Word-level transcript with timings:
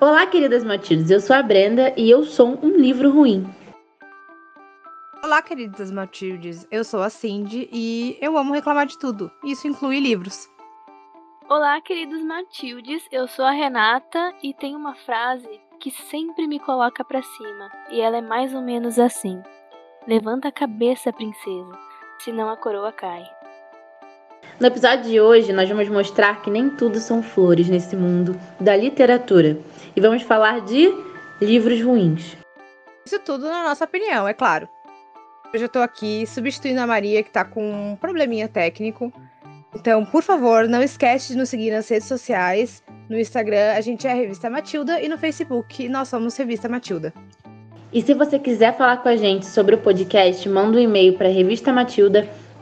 Olá, 0.00 0.24
queridas 0.28 0.62
Matildes, 0.62 1.10
eu 1.10 1.18
sou 1.18 1.34
a 1.34 1.42
Brenda 1.42 1.92
e 1.96 2.08
eu 2.08 2.22
sou 2.22 2.56
um 2.62 2.68
livro 2.68 3.10
ruim. 3.10 3.44
Olá, 5.24 5.42
queridas 5.42 5.90
Matildes, 5.90 6.68
eu 6.70 6.84
sou 6.84 7.02
a 7.02 7.10
Cindy 7.10 7.68
e 7.72 8.16
eu 8.20 8.38
amo 8.38 8.54
reclamar 8.54 8.86
de 8.86 8.96
tudo. 8.96 9.28
Isso 9.42 9.66
inclui 9.66 9.98
livros. 9.98 10.48
Olá, 11.48 11.80
queridos 11.80 12.22
Matildes, 12.22 13.02
eu 13.10 13.26
sou 13.26 13.44
a 13.44 13.50
Renata 13.50 14.32
e 14.40 14.54
tem 14.54 14.76
uma 14.76 14.94
frase 14.94 15.48
que 15.80 15.90
sempre 15.90 16.46
me 16.46 16.60
coloca 16.60 17.04
para 17.04 17.20
cima, 17.20 17.68
e 17.90 18.00
ela 18.00 18.18
é 18.18 18.22
mais 18.22 18.54
ou 18.54 18.62
menos 18.62 19.00
assim: 19.00 19.42
Levanta 20.06 20.46
a 20.46 20.52
cabeça, 20.52 21.12
princesa, 21.12 21.76
senão 22.20 22.48
a 22.48 22.56
coroa 22.56 22.92
cai. 22.92 23.24
No 24.60 24.66
episódio 24.66 25.04
de 25.04 25.20
hoje, 25.20 25.52
nós 25.52 25.68
vamos 25.68 25.88
mostrar 25.88 26.42
que 26.42 26.50
nem 26.50 26.68
tudo 26.68 26.98
são 26.98 27.22
flores 27.22 27.68
nesse 27.68 27.94
mundo 27.94 28.36
da 28.58 28.74
literatura 28.74 29.56
e 29.94 30.00
vamos 30.00 30.22
falar 30.22 30.62
de 30.62 30.92
livros 31.40 31.80
ruins. 31.80 32.36
Isso 33.06 33.20
tudo 33.20 33.44
na 33.44 33.62
nossa 33.62 33.84
opinião, 33.84 34.26
é 34.26 34.34
claro. 34.34 34.68
Hoje 35.54 35.64
eu 35.64 35.68
tô 35.68 35.78
aqui 35.78 36.26
substituindo 36.26 36.80
a 36.80 36.88
Maria, 36.88 37.22
que 37.22 37.30
tá 37.30 37.44
com 37.44 37.92
um 37.92 37.94
probleminha 37.94 38.48
técnico. 38.48 39.12
Então, 39.72 40.04
por 40.04 40.24
favor, 40.24 40.66
não 40.66 40.82
esquece 40.82 41.28
de 41.28 41.38
nos 41.38 41.48
seguir 41.48 41.70
nas 41.70 41.88
redes 41.88 42.08
sociais. 42.08 42.82
No 43.08 43.16
Instagram, 43.16 43.74
a 43.76 43.80
gente 43.80 44.08
é 44.08 44.10
a 44.10 44.14
Revista 44.14 44.50
Matilda 44.50 45.00
e 45.00 45.08
no 45.08 45.16
Facebook, 45.16 45.88
nós 45.88 46.08
somos 46.08 46.36
Revista 46.36 46.68
Matilda. 46.68 47.14
E 47.92 48.02
se 48.02 48.12
você 48.12 48.40
quiser 48.40 48.76
falar 48.76 48.96
com 48.98 49.08
a 49.08 49.16
gente 49.16 49.46
sobre 49.46 49.76
o 49.76 49.78
podcast, 49.78 50.48
manda 50.48 50.78
um 50.78 50.80
e-mail 50.80 51.16
para 51.16 51.28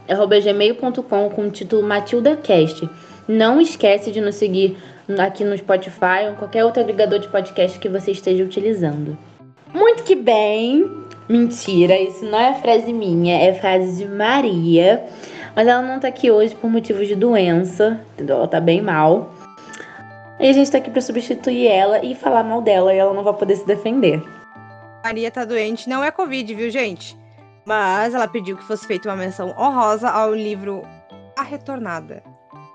revistamatilda.gmail.com 0.07 1.29
com 1.29 1.47
o 1.47 1.51
título 1.51 1.83
MatildaCast. 1.83 2.89
Não 3.27 3.59
esquece 3.59 4.11
de 4.11 4.21
nos 4.21 4.35
seguir 4.35 4.77
aqui 5.19 5.43
no 5.43 5.57
Spotify 5.57 6.27
ou 6.29 6.35
qualquer 6.35 6.63
outro 6.65 6.81
agregador 6.81 7.19
de 7.19 7.27
podcast 7.27 7.77
que 7.79 7.89
você 7.89 8.11
esteja 8.11 8.43
utilizando. 8.43 9.17
Muito 9.73 10.03
que 10.03 10.15
bem! 10.15 10.89
Mentira, 11.29 11.99
isso 11.99 12.23
não 12.25 12.39
é 12.39 12.53
frase 12.55 12.93
minha, 12.93 13.37
é 13.37 13.53
frase 13.53 13.97
de 13.97 14.09
Maria. 14.09 15.05
Mas 15.53 15.67
ela 15.67 15.81
não 15.81 15.99
tá 15.99 16.07
aqui 16.07 16.31
hoje 16.31 16.55
por 16.55 16.69
motivos 16.69 17.07
de 17.07 17.15
doença, 17.15 17.99
entendeu? 18.13 18.37
Ela 18.37 18.47
tá 18.47 18.61
bem 18.61 18.81
mal. 18.81 19.33
E 20.39 20.47
a 20.47 20.53
gente 20.53 20.71
tá 20.71 20.77
aqui 20.77 20.91
para 20.91 21.01
substituir 21.01 21.67
ela 21.67 22.05
e 22.05 22.13
falar 22.13 22.43
mal 22.43 22.61
dela 22.61 22.93
e 22.93 22.97
ela 22.97 23.13
não 23.13 23.23
vai 23.23 23.33
poder 23.33 23.55
se 23.55 23.65
defender. 23.65 24.23
Maria 25.03 25.31
tá 25.31 25.43
doente, 25.43 25.89
não 25.89 26.03
é 26.03 26.11
Covid, 26.11 26.53
viu, 26.53 26.69
gente? 26.69 27.16
Mas 27.67 28.13
ela 28.13 28.29
pediu 28.29 28.55
que 28.55 28.63
fosse 28.63 28.87
feita 28.87 29.09
uma 29.09 29.17
menção 29.17 29.49
honrosa 29.59 30.09
ao 30.09 30.33
livro 30.33 30.83
A 31.37 31.43
Retornada. 31.43 32.23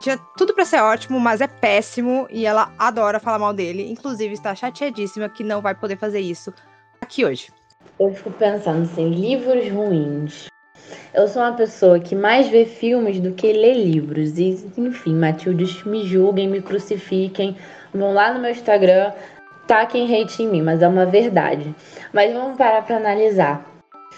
Tinha 0.01 0.19
tudo 0.37 0.53
para 0.53 0.67
ser 0.67 0.83
ótimo, 0.83 1.19
mas 1.19 1.41
é 1.41 1.47
péssimo 1.47 2.27
e 2.29 2.45
ela 2.45 2.71
adora 2.79 3.19
falar 3.19 3.39
mal 3.39 3.55
dele. 3.55 3.91
Inclusive, 3.91 4.35
está 4.35 4.55
chateadíssima 4.55 5.31
que 5.31 5.43
não 5.43 5.63
vai 5.63 5.75
poder 5.75 5.97
fazer 5.97 6.21
isso 6.21 6.53
aqui 7.01 7.25
hoje. 7.25 7.49
Eu 7.99 8.13
fico 8.13 8.33
pensando 8.33 8.83
assim, 8.83 9.09
livros 9.09 9.67
ruins. 9.71 10.49
Eu 11.15 11.27
sou 11.27 11.41
uma 11.41 11.55
pessoa 11.55 11.99
que 11.99 12.15
mais 12.15 12.49
vê 12.49 12.67
filmes 12.67 13.19
do 13.19 13.33
que 13.33 13.51
lê 13.51 13.73
livros. 13.73 14.37
E, 14.37 14.63
enfim, 14.77 15.15
Matildes, 15.15 15.83
me 15.85 16.07
julguem, 16.07 16.51
me 16.51 16.61
crucifiquem. 16.61 17.57
Vão 17.95 18.13
lá 18.13 18.35
no 18.35 18.41
meu 18.41 18.51
Instagram, 18.51 19.11
taquem 19.67 20.05
hate 20.15 20.43
em 20.43 20.49
mim, 20.49 20.61
mas 20.61 20.83
é 20.83 20.89
uma 20.89 21.07
verdade. 21.07 21.75
Mas 22.13 22.31
vamos 22.35 22.59
parar 22.59 22.85
para 22.85 22.99
analisar. 22.99 23.72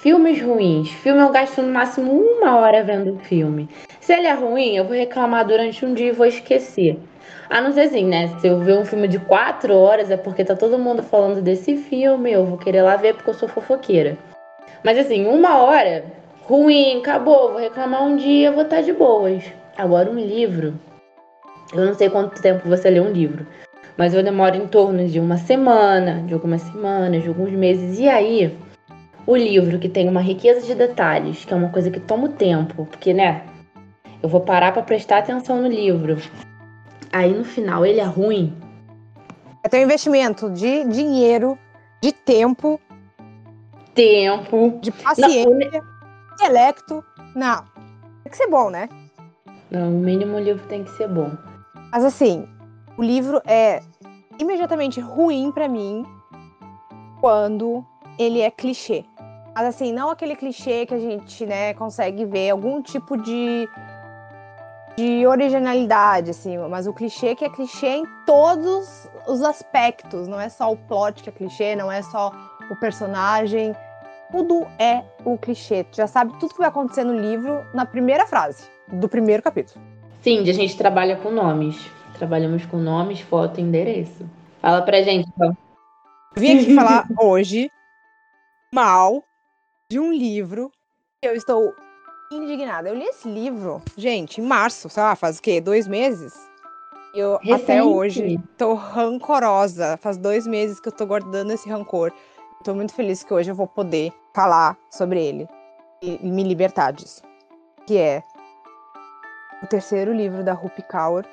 Filmes 0.04 0.38
ruins. 0.38 0.90
Filme 0.90 1.22
eu 1.22 1.30
gasto 1.30 1.62
no 1.62 1.72
máximo 1.72 2.12
uma 2.12 2.58
hora 2.58 2.84
vendo 2.84 3.14
o 3.14 3.18
filme. 3.20 3.70
Se 4.02 4.12
ele 4.12 4.26
é 4.26 4.34
ruim, 4.34 4.76
eu 4.76 4.84
vou 4.84 4.94
reclamar 4.94 5.46
durante 5.46 5.82
um 5.82 5.94
dia 5.94 6.08
e 6.08 6.12
vou 6.12 6.26
esquecer. 6.26 7.00
A 7.48 7.58
não 7.62 7.72
ser 7.72 7.84
assim, 7.86 8.04
né? 8.04 8.28
Se 8.38 8.46
eu 8.46 8.60
ver 8.60 8.76
um 8.76 8.84
filme 8.84 9.08
de 9.08 9.18
quatro 9.18 9.74
horas 9.74 10.10
é 10.10 10.18
porque 10.18 10.44
tá 10.44 10.54
todo 10.54 10.78
mundo 10.78 11.02
falando 11.02 11.40
desse 11.40 11.78
filme, 11.78 12.30
eu 12.30 12.44
vou 12.44 12.58
querer 12.58 12.82
lá 12.82 12.96
ver 12.96 13.14
porque 13.14 13.30
eu 13.30 13.34
sou 13.34 13.48
fofoqueira. 13.48 14.18
Mas 14.84 14.98
assim, 14.98 15.26
uma 15.26 15.56
hora, 15.62 16.04
ruim, 16.42 16.98
acabou, 16.98 17.52
vou 17.52 17.60
reclamar 17.60 18.02
um 18.04 18.16
dia, 18.16 18.52
vou 18.52 18.64
estar 18.64 18.76
tá 18.76 18.82
de 18.82 18.92
boas. 18.92 19.42
Agora 19.74 20.10
um 20.10 20.20
livro. 20.20 20.78
Eu 21.72 21.86
não 21.86 21.94
sei 21.94 22.10
quanto 22.10 22.42
tempo 22.42 22.68
você 22.68 22.90
lê 22.90 23.00
um 23.00 23.10
livro 23.10 23.46
mas 23.96 24.14
eu 24.14 24.22
demoro 24.22 24.56
em 24.56 24.66
torno 24.66 25.06
de 25.06 25.20
uma 25.20 25.36
semana, 25.36 26.22
de 26.26 26.34
algumas 26.34 26.62
semanas, 26.62 27.22
de 27.22 27.28
alguns 27.28 27.52
meses. 27.52 27.98
E 27.98 28.08
aí, 28.08 28.56
o 29.26 29.36
livro 29.36 29.78
que 29.78 29.88
tem 29.88 30.08
uma 30.08 30.20
riqueza 30.20 30.66
de 30.66 30.74
detalhes, 30.74 31.44
que 31.44 31.52
é 31.52 31.56
uma 31.56 31.70
coisa 31.70 31.90
que 31.90 32.00
toma 32.00 32.28
tempo, 32.28 32.86
porque, 32.86 33.14
né, 33.14 33.44
eu 34.22 34.28
vou 34.28 34.40
parar 34.40 34.72
para 34.72 34.82
prestar 34.82 35.18
atenção 35.18 35.62
no 35.62 35.68
livro. 35.68 36.16
Aí 37.12 37.32
no 37.32 37.44
final 37.44 37.86
ele 37.86 38.00
é 38.00 38.04
ruim. 38.04 38.56
É 39.62 39.68
teu 39.68 39.80
investimento 39.80 40.50
de 40.50 40.84
dinheiro, 40.84 41.58
de 42.02 42.12
tempo, 42.12 42.80
tempo, 43.94 44.78
de 44.80 44.90
paciência, 44.90 45.46
não, 45.48 46.34
intelecto. 46.34 47.04
Não, 47.34 47.64
tem 48.22 48.30
que 48.30 48.36
ser 48.36 48.48
bom, 48.48 48.68
né? 48.68 48.88
Não, 49.70 49.88
o 49.88 50.00
mínimo 50.00 50.36
o 50.36 50.40
livro 50.40 50.66
tem 50.68 50.84
que 50.84 50.90
ser 50.92 51.08
bom. 51.08 51.30
Mas 51.92 52.04
assim, 52.04 52.46
o 52.98 53.02
livro 53.02 53.40
é 53.46 53.80
imediatamente 54.38 55.00
ruim 55.00 55.50
para 55.52 55.68
mim 55.68 56.04
quando 57.20 57.84
ele 58.18 58.40
é 58.40 58.50
clichê. 58.50 59.04
Mas 59.54 59.66
assim, 59.66 59.92
não 59.92 60.10
aquele 60.10 60.34
clichê 60.34 60.84
que 60.84 60.94
a 60.94 60.98
gente, 60.98 61.46
né, 61.46 61.74
consegue 61.74 62.24
ver 62.24 62.50
algum 62.50 62.82
tipo 62.82 63.16
de 63.16 63.68
de 64.96 65.26
originalidade, 65.26 66.30
assim, 66.30 66.56
mas 66.56 66.86
o 66.86 66.92
clichê 66.92 67.34
que 67.34 67.44
é 67.44 67.50
clichê 67.50 67.96
em 67.96 68.06
todos 68.24 69.08
os 69.26 69.42
aspectos, 69.42 70.28
não 70.28 70.40
é 70.40 70.48
só 70.48 70.70
o 70.70 70.76
plot 70.76 71.20
que 71.20 71.28
é 71.28 71.32
clichê, 71.32 71.74
não 71.74 71.90
é 71.90 72.00
só 72.00 72.32
o 72.70 72.76
personagem, 72.76 73.74
tudo 74.30 74.66
é 74.78 75.02
o 75.24 75.36
clichê. 75.36 75.84
Tu 75.84 75.96
já 75.96 76.06
sabe 76.06 76.32
tudo 76.38 76.52
que 76.52 76.58
vai 76.58 76.68
acontecer 76.68 77.04
no 77.04 77.18
livro 77.18 77.64
na 77.74 77.84
primeira 77.84 78.26
frase 78.26 78.68
do 78.88 79.08
primeiro 79.08 79.42
capítulo. 79.42 79.84
Sim, 80.22 80.48
a 80.48 80.52
gente 80.52 80.76
trabalha 80.76 81.16
com 81.16 81.30
nomes. 81.30 81.76
Trabalhamos 82.16 82.64
com 82.66 82.76
nomes, 82.76 83.20
foto 83.20 83.58
e 83.58 83.62
endereço. 83.62 84.24
Fala 84.60 84.82
pra 84.82 85.02
gente, 85.02 85.28
então. 85.28 85.56
Vim 86.36 86.58
aqui 86.58 86.74
falar 86.76 87.06
hoje 87.18 87.70
mal 88.72 89.24
de 89.90 89.98
um 89.98 90.12
livro 90.12 90.70
que 91.22 91.28
eu 91.28 91.34
estou 91.34 91.74
indignada. 92.32 92.88
Eu 92.88 92.94
li 92.94 93.04
esse 93.04 93.28
livro, 93.28 93.82
gente, 93.96 94.40
em 94.40 94.44
março, 94.44 94.88
sei 94.88 95.02
lá, 95.02 95.14
faz 95.14 95.38
o 95.38 95.42
quê? 95.42 95.60
Dois 95.60 95.86
meses? 95.86 96.34
Eu 97.14 97.38
Recente. 97.38 97.62
até 97.62 97.82
hoje 97.82 98.40
tô 98.58 98.74
rancorosa. 98.74 99.96
Faz 99.98 100.16
dois 100.16 100.46
meses 100.46 100.80
que 100.80 100.88
eu 100.88 100.92
tô 100.92 101.06
guardando 101.06 101.52
esse 101.52 101.68
rancor. 101.68 102.12
Tô 102.64 102.74
muito 102.74 102.94
feliz 102.94 103.22
que 103.22 103.32
hoje 103.32 103.50
eu 103.50 103.54
vou 103.54 103.68
poder 103.68 104.12
falar 104.34 104.76
sobre 104.90 105.24
ele 105.24 105.48
e 106.02 106.18
me 106.22 106.42
libertar 106.42 106.92
disso. 106.92 107.22
Que 107.86 107.98
é 107.98 108.22
o 109.62 109.66
terceiro 109.66 110.12
livro 110.12 110.42
da 110.42 110.54
Rupi 110.54 110.82
Kaur. 110.82 111.24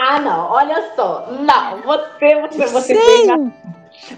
Ah, 0.00 0.18
não, 0.20 0.50
olha 0.52 0.94
só. 0.94 1.30
Não, 1.32 1.82
você, 1.82 2.40
você, 2.40 2.66
você 2.66 2.94
Sim! 2.94 3.52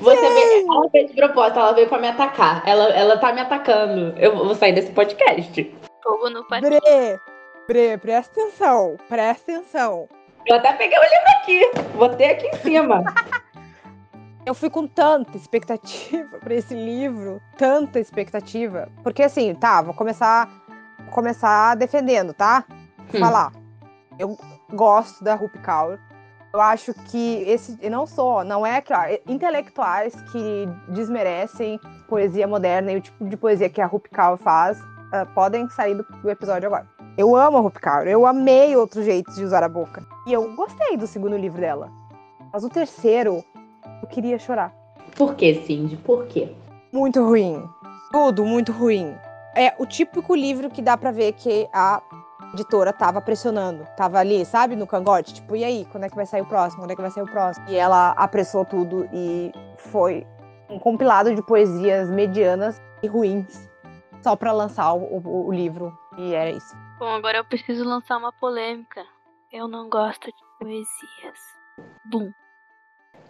Você 0.00 0.20
veio, 0.20 0.72
ela 0.72 0.90
fez 0.90 1.10
de 1.10 1.16
propósito, 1.16 1.58
ela 1.58 1.72
veio 1.72 1.88
pra 1.88 1.98
me 1.98 2.08
atacar. 2.08 2.62
Ela, 2.66 2.84
ela 2.90 3.18
tá 3.18 3.32
me 3.32 3.40
atacando. 3.40 4.14
Eu 4.18 4.36
vou 4.36 4.54
sair 4.54 4.72
desse 4.72 4.92
podcast. 4.92 5.74
Fogo 6.02 6.30
no 6.30 6.44
partido. 6.46 6.78
Bre, 6.80 7.20
Bre, 7.68 7.98
presta 7.98 8.40
atenção, 8.40 8.96
presta 9.08 9.52
atenção. 9.52 10.08
Eu 10.46 10.56
até 10.56 10.72
peguei 10.72 10.98
o 10.98 11.02
livro 11.02 11.28
aqui, 11.36 11.88
botei 11.98 12.30
aqui 12.30 12.46
em 12.46 12.56
cima. 12.56 13.04
eu 14.46 14.54
fui 14.54 14.70
com 14.70 14.86
tanta 14.86 15.36
expectativa 15.36 16.38
para 16.38 16.54
esse 16.54 16.74
livro, 16.74 17.42
tanta 17.58 18.00
expectativa, 18.00 18.88
porque 19.02 19.22
assim, 19.22 19.54
tá, 19.54 19.82
vou 19.82 19.92
começar, 19.92 20.48
vou 20.98 21.12
começar 21.12 21.74
defendendo, 21.74 22.32
tá? 22.32 22.64
Hum. 23.14 23.18
Falar. 23.18 23.52
Eu 24.18 24.38
gosto 24.72 25.22
da 25.22 25.34
Rupi 25.34 25.58
Kaur. 25.58 25.98
Eu 26.52 26.60
acho 26.60 26.94
que 26.94 27.42
esse 27.46 27.78
não 27.90 28.06
sou, 28.06 28.42
não 28.42 28.64
é 28.64 28.80
que 28.80 28.92
ó, 28.92 29.00
intelectuais 29.26 30.14
que 30.32 30.66
desmerecem 30.88 31.78
poesia 32.08 32.46
moderna 32.48 32.92
e 32.92 32.96
o 32.96 33.00
tipo 33.00 33.24
de 33.26 33.36
poesia 33.36 33.68
que 33.68 33.80
a 33.80 33.86
Rupi 33.86 34.08
Kaur 34.08 34.38
faz 34.38 34.80
uh, 34.80 35.26
podem 35.34 35.68
sair 35.70 35.94
do, 35.94 36.02
do, 36.02 36.30
episódio 36.30 36.66
agora. 36.66 36.88
Eu 37.18 37.36
amo 37.36 37.58
a 37.58 37.60
Rupi 37.60 37.80
Kaur, 37.80 38.06
eu 38.06 38.24
amei 38.24 38.74
outros 38.76 39.04
jeitos 39.04 39.34
de 39.36 39.44
usar 39.44 39.62
a 39.62 39.68
boca. 39.68 40.02
E 40.26 40.32
eu 40.32 40.54
gostei 40.54 40.96
do 40.96 41.06
segundo 41.06 41.36
livro 41.36 41.60
dela. 41.60 41.90
Mas 42.50 42.64
o 42.64 42.70
terceiro, 42.70 43.44
eu 44.02 44.08
queria 44.08 44.38
chorar. 44.38 44.72
Por 45.16 45.34
que, 45.34 45.54
Cindy? 45.66 45.96
Por 45.96 46.26
quê? 46.26 46.54
Muito 46.92 47.22
ruim. 47.22 47.62
Tudo 48.10 48.44
muito 48.44 48.72
ruim. 48.72 49.14
É 49.54 49.74
o 49.78 49.84
típico 49.84 50.34
livro 50.34 50.70
que 50.70 50.80
dá 50.80 50.96
para 50.96 51.10
ver 51.10 51.32
que 51.32 51.68
a 51.74 52.00
editora 52.52 52.92
tava 52.92 53.20
pressionando, 53.20 53.86
tava 53.96 54.18
ali, 54.18 54.44
sabe, 54.44 54.76
no 54.76 54.86
cangote, 54.86 55.34
tipo, 55.34 55.56
e 55.56 55.64
aí, 55.64 55.86
quando 55.90 56.04
é 56.04 56.08
que 56.08 56.16
vai 56.16 56.26
sair 56.26 56.42
o 56.42 56.46
próximo? 56.46 56.82
Quando 56.82 56.90
é 56.90 56.96
que 56.96 57.02
vai 57.02 57.10
sair 57.10 57.22
o 57.22 57.30
próximo? 57.30 57.68
E 57.68 57.76
ela 57.76 58.10
apressou 58.12 58.64
tudo 58.64 59.08
e 59.12 59.52
foi 59.76 60.26
um 60.68 60.78
compilado 60.78 61.34
de 61.34 61.42
poesias 61.42 62.08
medianas 62.10 62.80
e 63.02 63.06
ruins, 63.06 63.68
só 64.22 64.36
para 64.36 64.52
lançar 64.52 64.92
o, 64.92 65.18
o, 65.18 65.46
o, 65.46 65.52
livro, 65.52 65.96
e 66.16 66.34
era 66.34 66.50
isso. 66.50 66.76
Bom, 66.98 67.14
agora 67.14 67.38
eu 67.38 67.44
preciso 67.44 67.84
lançar 67.84 68.16
uma 68.16 68.32
polêmica. 68.32 69.04
Eu 69.52 69.68
não 69.68 69.88
gosto 69.88 70.26
de 70.26 70.42
poesias. 70.58 71.38
Bum. 72.10 72.30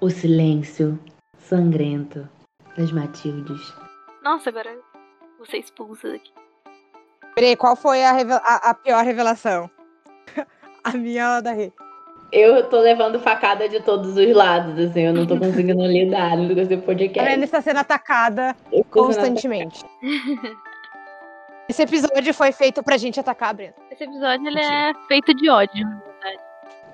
O 0.01 0.11
silêncio 0.11 0.99
sangrento 1.39 2.29
das 2.77 2.91
Matildes. 2.93 3.75
Nossa, 4.23 4.51
agora 4.51 4.77
vou 5.37 5.47
ser 5.47 5.59
expulsa 5.59 6.11
daqui. 6.11 6.33
Peraí, 7.39 7.55
qual 7.55 7.77
foi 7.77 8.03
a, 8.05 8.11
revela- 8.11 8.43
a- 8.45 8.71
a 8.71 8.75
pior 8.75 9.05
revelação? 9.05 9.71
a 10.83 10.91
minha 10.93 11.25
ou 11.29 11.35
a 11.37 11.41
da 11.41 11.53
Rê? 11.53 11.73
Eu 12.33 12.69
tô 12.69 12.81
levando 12.81 13.21
facada 13.21 13.69
de 13.69 13.79
todos 13.81 14.17
os 14.17 14.35
lados, 14.35 14.77
assim, 14.77 15.03
eu 15.03 15.15
não 15.15 15.25
tô 15.25 15.39
conseguindo 15.39 15.81
lidar 15.87 16.37
no 16.37 16.51
esse 16.51 16.63
A 16.63 16.67
Brenda 16.67 16.83
podcast. 16.85 17.45
está 17.45 17.61
sendo 17.61 17.79
atacada 17.79 18.57
constantemente. 18.91 19.85
Esse 21.69 21.83
episódio 21.83 22.35
foi 22.35 22.51
feito 22.51 22.83
pra 22.83 22.97
gente 22.97 23.21
atacar 23.21 23.51
a 23.51 23.53
Brenda. 23.53 23.75
Esse 23.93 24.03
episódio 24.03 24.45
ele 24.49 24.61
é 24.61 24.93
feito 25.07 25.33
de 25.33 25.49
ódio. 25.49 25.87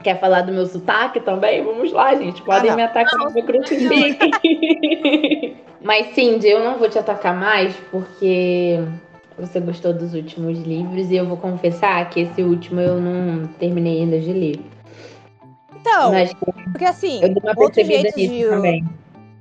Quer 0.03 0.21
falar 0.21 0.43
do 0.43 0.53
meu 0.53 0.67
sotaque 0.67 1.21
também? 1.21 1.65
Vamos 1.65 1.91
lá, 1.91 2.15
gente. 2.15 2.43
Podem 2.43 2.69
não. 2.69 2.77
me 2.77 2.83
atacar, 2.83 3.33
me 3.33 3.43
crucifiquem. 3.43 4.19
Mas, 5.81 6.15
Cindy, 6.15 6.49
eu 6.49 6.63
não 6.63 6.77
vou 6.79 6.91
te 6.91 6.99
atacar 6.99 7.35
mais 7.35 7.75
porque 7.91 8.79
você 9.39 9.61
gostou 9.61 9.93
dos 9.93 10.15
últimos 10.15 10.59
livros 10.61 11.11
e 11.11 11.17
eu 11.17 11.27
vou 11.27 11.37
confessar 11.37 12.09
que 12.11 12.21
esse 12.21 12.43
último 12.43 12.81
eu 12.81 13.01
não 13.01 13.47
terminei 13.59 14.03
ainda 14.03 14.21
de 14.21 14.33
ler. 14.33 14.61
Então, 15.81 16.13
Mas 16.13 16.33
porque 16.73 16.85
assim, 16.85 17.21
outro 17.57 17.85
jeito 17.85 18.17
de- 18.17 18.45
também. 18.49 18.85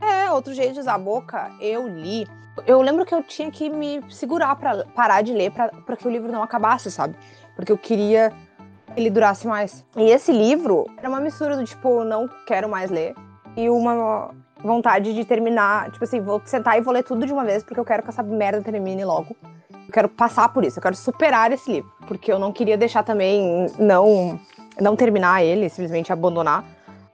é, 0.02 0.32
outro 0.32 0.54
jeito 0.54 0.74
de 0.74 0.80
usar 0.80 0.96
a 0.96 1.00
boca, 1.00 1.52
eu 1.62 1.88
li. 1.88 2.28
Eu 2.68 2.82
lembro 2.82 3.06
que 3.06 3.16
eu 3.16 3.24
tinha 3.24 3.50
que 3.50 3.70
me 3.70 4.02
segurar 4.10 4.56
pra 4.56 4.84
parar 4.96 5.22
de 5.22 5.34
ler 5.34 5.52
pra 5.52 5.96
que 5.98 6.08
o 6.08 6.12
livro 6.12 6.32
não 6.32 6.44
acabasse, 6.44 6.92
sabe? 6.92 7.16
Porque 7.56 7.72
eu 7.72 7.78
queria 7.78 8.32
que 8.94 9.00
ele 9.00 9.10
durasse 9.10 9.48
mais. 9.48 9.84
E 9.98 10.04
esse 10.12 10.32
livro 10.32 10.86
era 10.98 11.10
uma 11.10 11.20
mistura 11.20 11.56
do 11.56 11.64
tipo, 11.64 12.04
não 12.04 12.30
quero 12.46 12.70
mais 12.70 12.92
ler, 12.92 13.16
e 13.58 13.70
uma 13.70 14.32
vontade 14.64 15.14
de 15.14 15.26
terminar, 15.26 15.92
tipo 15.92 16.04
assim, 16.04 16.22
vou 16.22 16.42
sentar 16.46 16.78
e 16.78 16.82
vou 16.82 16.94
ler 16.94 17.04
tudo 17.04 17.26
de 17.26 17.34
uma 17.34 17.44
vez, 17.44 17.64
porque 17.64 17.80
eu 17.80 17.86
quero 17.86 18.02
que 18.04 18.10
essa 18.10 18.24
merda 18.24 18.62
termine 18.62 19.04
logo. 19.04 19.36
Eu 19.72 19.92
quero 19.94 20.10
passar 20.10 20.50
por 20.50 20.64
isso, 20.64 20.80
eu 20.80 20.82
quero 20.82 20.96
superar 20.96 21.52
esse 21.52 21.70
livro, 21.72 21.92
porque 22.08 22.32
eu 22.32 22.40
não 22.40 22.52
queria 22.52 22.78
deixar 22.78 23.04
também 23.04 23.68
não 23.78 24.40
não 24.82 24.96
terminar 24.96 25.44
ele, 25.44 25.70
simplesmente 25.70 26.12
abandonar, 26.12 26.64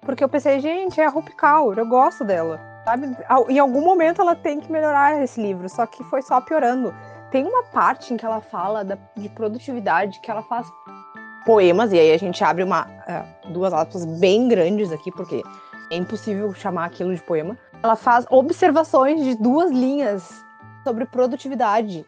porque 0.02 0.24
eu 0.24 0.30
pensei, 0.30 0.62
gente, 0.62 1.02
é 1.02 1.06
a 1.06 1.10
Rupi 1.10 1.36
Kaur, 1.36 1.78
eu 1.78 1.86
gosto 1.86 2.24
dela, 2.24 2.58
sabe? 2.86 3.14
Em 3.50 3.60
algum 3.60 3.82
momento 3.82 4.22
ela 4.22 4.34
tem 4.34 4.62
que 4.62 4.72
melhorar 4.72 5.22
esse 5.22 5.42
livro, 5.42 5.68
só 5.68 5.86
que 5.86 6.02
foi 6.06 6.22
só 6.22 6.40
piorando. 6.40 6.94
Tem 7.32 7.46
uma 7.46 7.64
parte 7.64 8.14
em 8.14 8.18
que 8.18 8.26
ela 8.26 8.40
fala 8.40 8.86
da- 8.86 8.98
de 9.18 9.28
produtividade, 9.28 10.22
que 10.22 10.32
ela 10.32 10.42
faz 10.44 10.66
poemas, 11.46 11.92
e 11.92 12.00
aí 12.00 12.14
a 12.14 12.18
gente 12.18 12.42
abre 12.44 12.64
uma 12.64 12.88
é, 13.08 13.24
duas 13.50 13.74
aspas 13.74 14.06
bem 14.06 14.48
grandes 14.48 14.90
aqui, 14.92 15.12
porque 15.12 15.44
é 15.90 15.96
impossível 15.96 16.54
chamar 16.54 16.86
aquilo 16.86 17.16
de 17.16 17.22
poema. 17.22 17.58
Ela 17.82 17.96
faz 17.96 18.26
observações 18.30 19.24
de 19.24 19.36
duas 19.36 19.72
linhas 19.72 20.44
sobre 20.84 21.06
produtividade. 21.06 22.06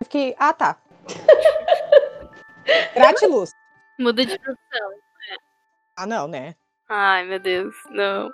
Eu 0.00 0.04
fiquei, 0.04 0.34
ah 0.38 0.52
tá. 0.52 0.76
Gratiluz. 2.94 3.52
Muda 3.98 4.24
de 4.24 4.38
profissão. 4.38 4.90
Ah, 5.96 6.06
não, 6.06 6.26
né? 6.26 6.54
Ai, 6.88 7.24
meu 7.24 7.38
Deus, 7.38 7.74
não. 7.90 8.30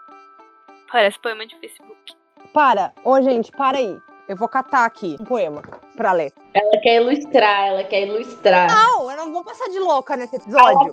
Parece 0.91 1.19
poema 1.21 1.47
de 1.47 1.56
Facebook. 1.59 2.15
Para. 2.53 2.93
Ô, 3.05 3.21
gente, 3.21 3.53
para 3.53 3.79
aí. 3.79 3.99
Eu 4.29 4.37
vou 4.37 4.49
catar 4.49 4.85
aqui 4.85 5.17
um 5.19 5.25
poema 5.25 5.62
pra 5.97 6.12
ler. 6.12 6.33
Ela 6.53 6.81
quer 6.83 6.97
ilustrar, 7.01 7.69
ela 7.69 7.85
quer 7.85 8.06
ilustrar. 8.06 8.69
Não, 8.69 9.11
eu 9.11 9.17
não 9.17 9.33
vou 9.33 9.43
passar 9.43 9.69
de 9.71 9.79
louca 9.79 10.17
nesse 10.17 10.37
episódio. 10.37 10.93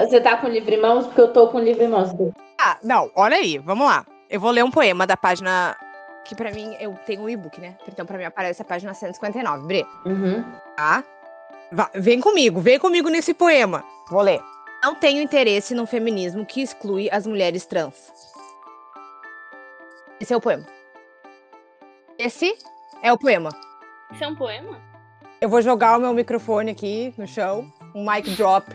Você 0.00 0.20
tá 0.20 0.36
com 0.36 0.48
o 0.48 0.50
livro 0.50 0.74
em 0.74 0.80
mãos? 0.80 1.06
Porque 1.06 1.20
eu 1.22 1.32
tô 1.32 1.48
com 1.48 1.58
o 1.58 1.62
livro 1.62 1.82
em 1.82 1.88
mãos. 1.88 2.10
Ah, 2.64 2.78
não, 2.82 3.10
olha 3.14 3.36
aí, 3.36 3.58
vamos 3.58 3.86
lá. 3.86 4.06
Eu 4.30 4.40
vou 4.40 4.50
ler 4.50 4.64
um 4.64 4.70
poema 4.70 5.06
da 5.06 5.16
página. 5.16 5.76
Que 6.24 6.34
pra 6.34 6.50
mim, 6.50 6.74
eu 6.80 6.94
tenho 7.04 7.22
o 7.24 7.28
e-book, 7.28 7.60
né? 7.60 7.76
Então 7.86 8.06
pra 8.06 8.16
mim 8.16 8.24
aparece 8.24 8.62
a 8.62 8.64
página 8.64 8.94
159. 8.94 9.66
Bre, 9.66 9.86
Uhum. 10.06 10.42
tá? 10.74 11.04
Vá, 11.70 11.90
vem 11.94 12.20
comigo, 12.20 12.60
vem 12.60 12.78
comigo 12.78 13.10
nesse 13.10 13.34
poema. 13.34 13.84
Vou 14.08 14.22
ler. 14.22 14.40
Não 14.82 14.94
tenho 14.94 15.20
interesse 15.22 15.74
no 15.74 15.86
feminismo 15.86 16.46
que 16.46 16.62
exclui 16.62 17.10
as 17.12 17.26
mulheres 17.26 17.66
trans. 17.66 17.94
Esse 20.20 20.32
é 20.32 20.36
o 20.36 20.40
poema. 20.40 20.64
Esse 22.18 22.56
é 23.02 23.12
o 23.12 23.18
poema. 23.18 23.50
Isso 24.12 24.24
é 24.24 24.28
um 24.28 24.36
poema? 24.36 24.80
Eu 25.40 25.48
vou 25.48 25.60
jogar 25.60 25.98
o 25.98 26.00
meu 26.00 26.14
microfone 26.14 26.70
aqui 26.70 27.12
no 27.18 27.26
chão, 27.26 27.70
um 27.94 28.08
mic 28.10 28.30
drop 28.36 28.66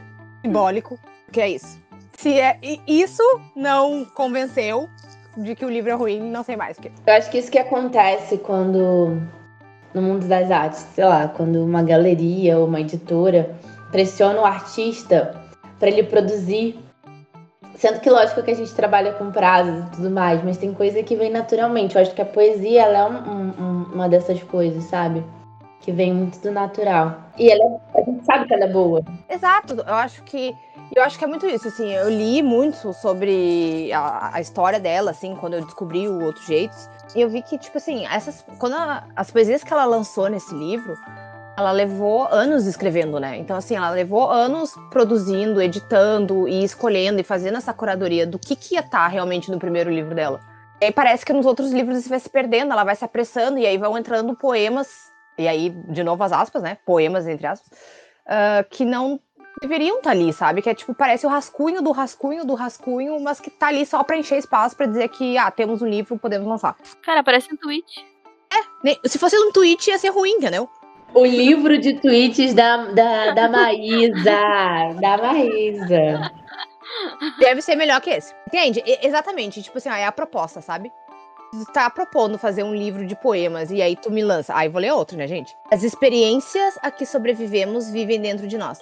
simbólico, 0.44 1.00
que 1.31 1.41
é 1.41 1.50
isso. 1.50 1.80
Se 2.19 2.38
é, 2.38 2.60
isso 2.86 3.24
não 3.56 4.04
convenceu 4.04 4.89
de 5.38 5.56
que 5.56 5.63
o 5.63 5.69
livro 5.69 5.89
é 5.89 5.94
ruim, 5.94 6.19
não 6.19 6.44
sei 6.44 6.57
mais. 6.57 6.75
Porque... 6.75 6.92
Eu 7.07 7.13
acho 7.13 7.31
que 7.31 7.38
isso 7.38 7.50
que 7.50 7.57
acontece 7.57 8.38
quando 8.39 9.21
no 9.94 10.01
mundo 10.01 10.27
das 10.27 10.51
artes, 10.51 10.86
sei 10.94 11.06
lá, 11.06 11.30
quando 11.30 11.63
uma 11.63 11.81
galeria 11.81 12.60
ou 12.60 12.68
uma 12.68 12.81
editora 12.81 13.56
pressiona 13.89 14.42
o 14.42 14.45
artista 14.45 15.33
para 15.80 15.88
ele 15.88 16.04
produzir, 16.04 16.77
sendo 17.75 18.01
que 18.01 18.10
lógico 18.10 18.44
que 18.44 18.51
a 18.51 18.56
gente 18.56 18.74
trabalha 18.75 19.13
com 19.13 19.31
prazos 19.31 19.86
e 19.86 19.89
tudo 19.92 20.12
mais, 20.12 20.44
mas 20.44 20.57
tem 20.57 20.74
coisa 20.74 21.01
que 21.01 21.15
vem 21.15 21.31
naturalmente. 21.31 21.95
Eu 21.95 22.01
acho 22.01 22.13
que 22.13 22.22
a 22.22 22.25
poesia 22.25 22.81
ela 22.81 22.98
é 22.98 23.06
um- 23.06 23.63
um- 23.63 23.83
uma 23.94 24.10
dessas 24.10 24.44
coisas, 24.44 24.83
sabe? 24.83 25.24
Que 25.81 25.92
vem 25.92 26.14
muito 26.14 26.40
do 26.40 26.52
natural. 26.52 27.18
E 27.38 27.50
ela, 27.50 27.80
a 27.96 28.02
gente 28.02 28.26
sabe 28.26 28.46
que 28.46 28.54
ela 28.54 28.66
é 28.66 28.72
boa. 28.72 29.02
Exato, 29.30 29.76
eu 29.76 29.94
acho 29.96 30.24
que 30.24 30.56
eu 30.96 31.04
acho 31.04 31.20
que 31.20 31.24
é 31.24 31.28
muito 31.28 31.46
isso, 31.46 31.68
assim, 31.68 31.94
eu 31.94 32.10
li 32.10 32.42
muito 32.42 32.94
sobre 32.94 33.92
a, 33.94 34.31
a 34.34 34.42
história 34.42 34.80
dela, 34.80 35.12
assim, 35.12 35.36
quando 35.36 35.54
eu 35.54 35.62
descobri 35.64 36.08
o 36.08 36.24
Outro 36.24 36.44
Jeitos, 36.44 36.90
e 37.16 37.22
eu 37.22 37.30
vi 37.30 37.44
que, 37.44 37.60
tipo 37.60 37.78
assim, 37.78 38.08
essas, 38.08 38.44
quando 38.58 38.74
a- 38.74 39.04
as 39.16 39.30
poesias 39.30 39.64
que 39.64 39.72
ela 39.72 39.86
lançou 39.86 40.28
nesse 40.28 40.54
livro, 40.56 40.98
ela 41.56 41.72
levou 41.72 42.28
anos 42.32 42.66
escrevendo, 42.66 43.20
né? 43.20 43.38
Então, 43.38 43.56
assim, 43.56 43.75
ela 43.75 43.92
levou 43.92 44.32
anos 44.32 44.74
produzindo, 44.90 45.62
editando 45.62 46.48
e 46.48 46.64
escolhendo 46.64 47.20
e 47.20 47.24
fazendo 47.24 47.58
essa 47.58 47.74
curadoria 47.74 48.25
do 48.25 48.40
que, 48.40 48.56
que 48.56 48.74
ia 48.74 48.82
estar 48.82 49.08
realmente 49.10 49.52
no 49.52 49.60
primeiro 49.60 49.92
livro 49.92 50.16
dela. 50.16 50.40
E 50.82 50.86
aí 50.86 50.92
parece 50.92 51.24
que 51.24 51.34
nos 51.34 51.46
outros 51.46 51.72
livros 51.72 52.00
isso 52.00 52.10
vai 52.10 52.20
se 52.20 52.30
perdendo, 52.30 52.72
ela 52.72 52.84
vai 52.84 52.96
se 52.96 53.06
apressando, 53.06 53.60
e 53.60 53.68
aí 53.68 53.78
vão 53.78 53.96
entrando 53.98 54.34
poemas, 54.36 55.09
e 55.39 55.47
aí, 55.47 55.69
de 55.69 56.03
novo 56.03 56.24
as 56.24 56.31
aspas, 56.31 56.62
né? 56.62 56.77
Poemas, 56.86 57.27
entre 57.27 57.47
aspas, 57.47 57.69
ah, 58.27 58.63
que 58.69 58.83
não 58.86 59.19
deveriam 59.62 59.97
estar 59.97 60.12
ali, 60.12 60.31
sabe? 60.31 60.62
Que 60.62 60.69
é 60.69 60.74
tipo, 60.75 60.94
parece 60.94 61.25
o 61.25 61.30
rascunho 61.30 61.81
do 61.81 61.91
rascunho 61.91 62.45
do 62.45 62.53
rascunho, 62.53 63.19
mas 63.19 63.39
que 63.39 63.50
tá 63.50 63.68
ali 63.68 63.86
só 63.86 64.03
pra 64.03 64.15
encher 64.18 64.38
espaço 64.38 64.75
pra 64.75 64.86
dizer 64.86 65.09
que, 65.09 65.38
ah, 65.38 65.50
temos 65.51 65.81
um 65.81 65.88
livro, 65.88 66.18
podemos 66.18 66.47
lançar. 66.47 66.75
Cara, 67.03 67.24
parece 67.24 67.53
um 67.53 67.57
tweet. 67.57 67.86
Ne- 68.84 68.98
Se 69.05 69.17
fosse 69.19 69.38
um 69.38 69.51
tweet, 69.51 69.89
ia 69.89 69.98
ser 69.98 70.10
ruim, 70.10 70.31
entendeu? 70.31 70.69
O 71.13 71.25
livro 71.25 71.77
de 71.77 71.96
tweets 72.00 72.53
da, 72.53 72.77
da, 72.91 73.31
da 73.31 73.50
Maísa. 73.50 74.24
da 75.01 75.17
Maísa. 75.17 76.31
Deve 77.39 77.62
ser 77.62 77.75
melhor 77.75 78.00
que 78.01 78.10
esse. 78.12 78.34
Entende? 78.48 78.81
E- 78.86 79.05
exatamente. 79.05 79.62
Tipo 79.62 79.77
assim, 79.77 79.89
ó, 79.89 79.93
é 79.93 80.05
a 80.05 80.12
proposta, 80.12 80.62
sabe? 80.62 80.91
Tá 81.74 81.89
propondo 81.89 82.38
fazer 82.38 82.63
um 82.63 82.75
livro 82.75 83.06
de 83.06 83.15
poemas 83.15 83.72
e 83.72 83.82
aí 83.82 83.96
tu 83.96 84.12
me 84.12 84.24
lança. 84.24 84.56
Aí 84.56 84.70
vou 84.70 84.82
ler 84.82 84.94
outro, 84.94 85.18
né, 85.18 85.27
gente? 85.27 85.56
As 85.72 85.84
experiências 85.84 86.77
a 86.82 86.91
que 86.91 87.06
sobrevivemos 87.06 87.89
vivem 87.89 88.22
dentro 88.22 88.48
de 88.48 88.58
nós. 88.58 88.79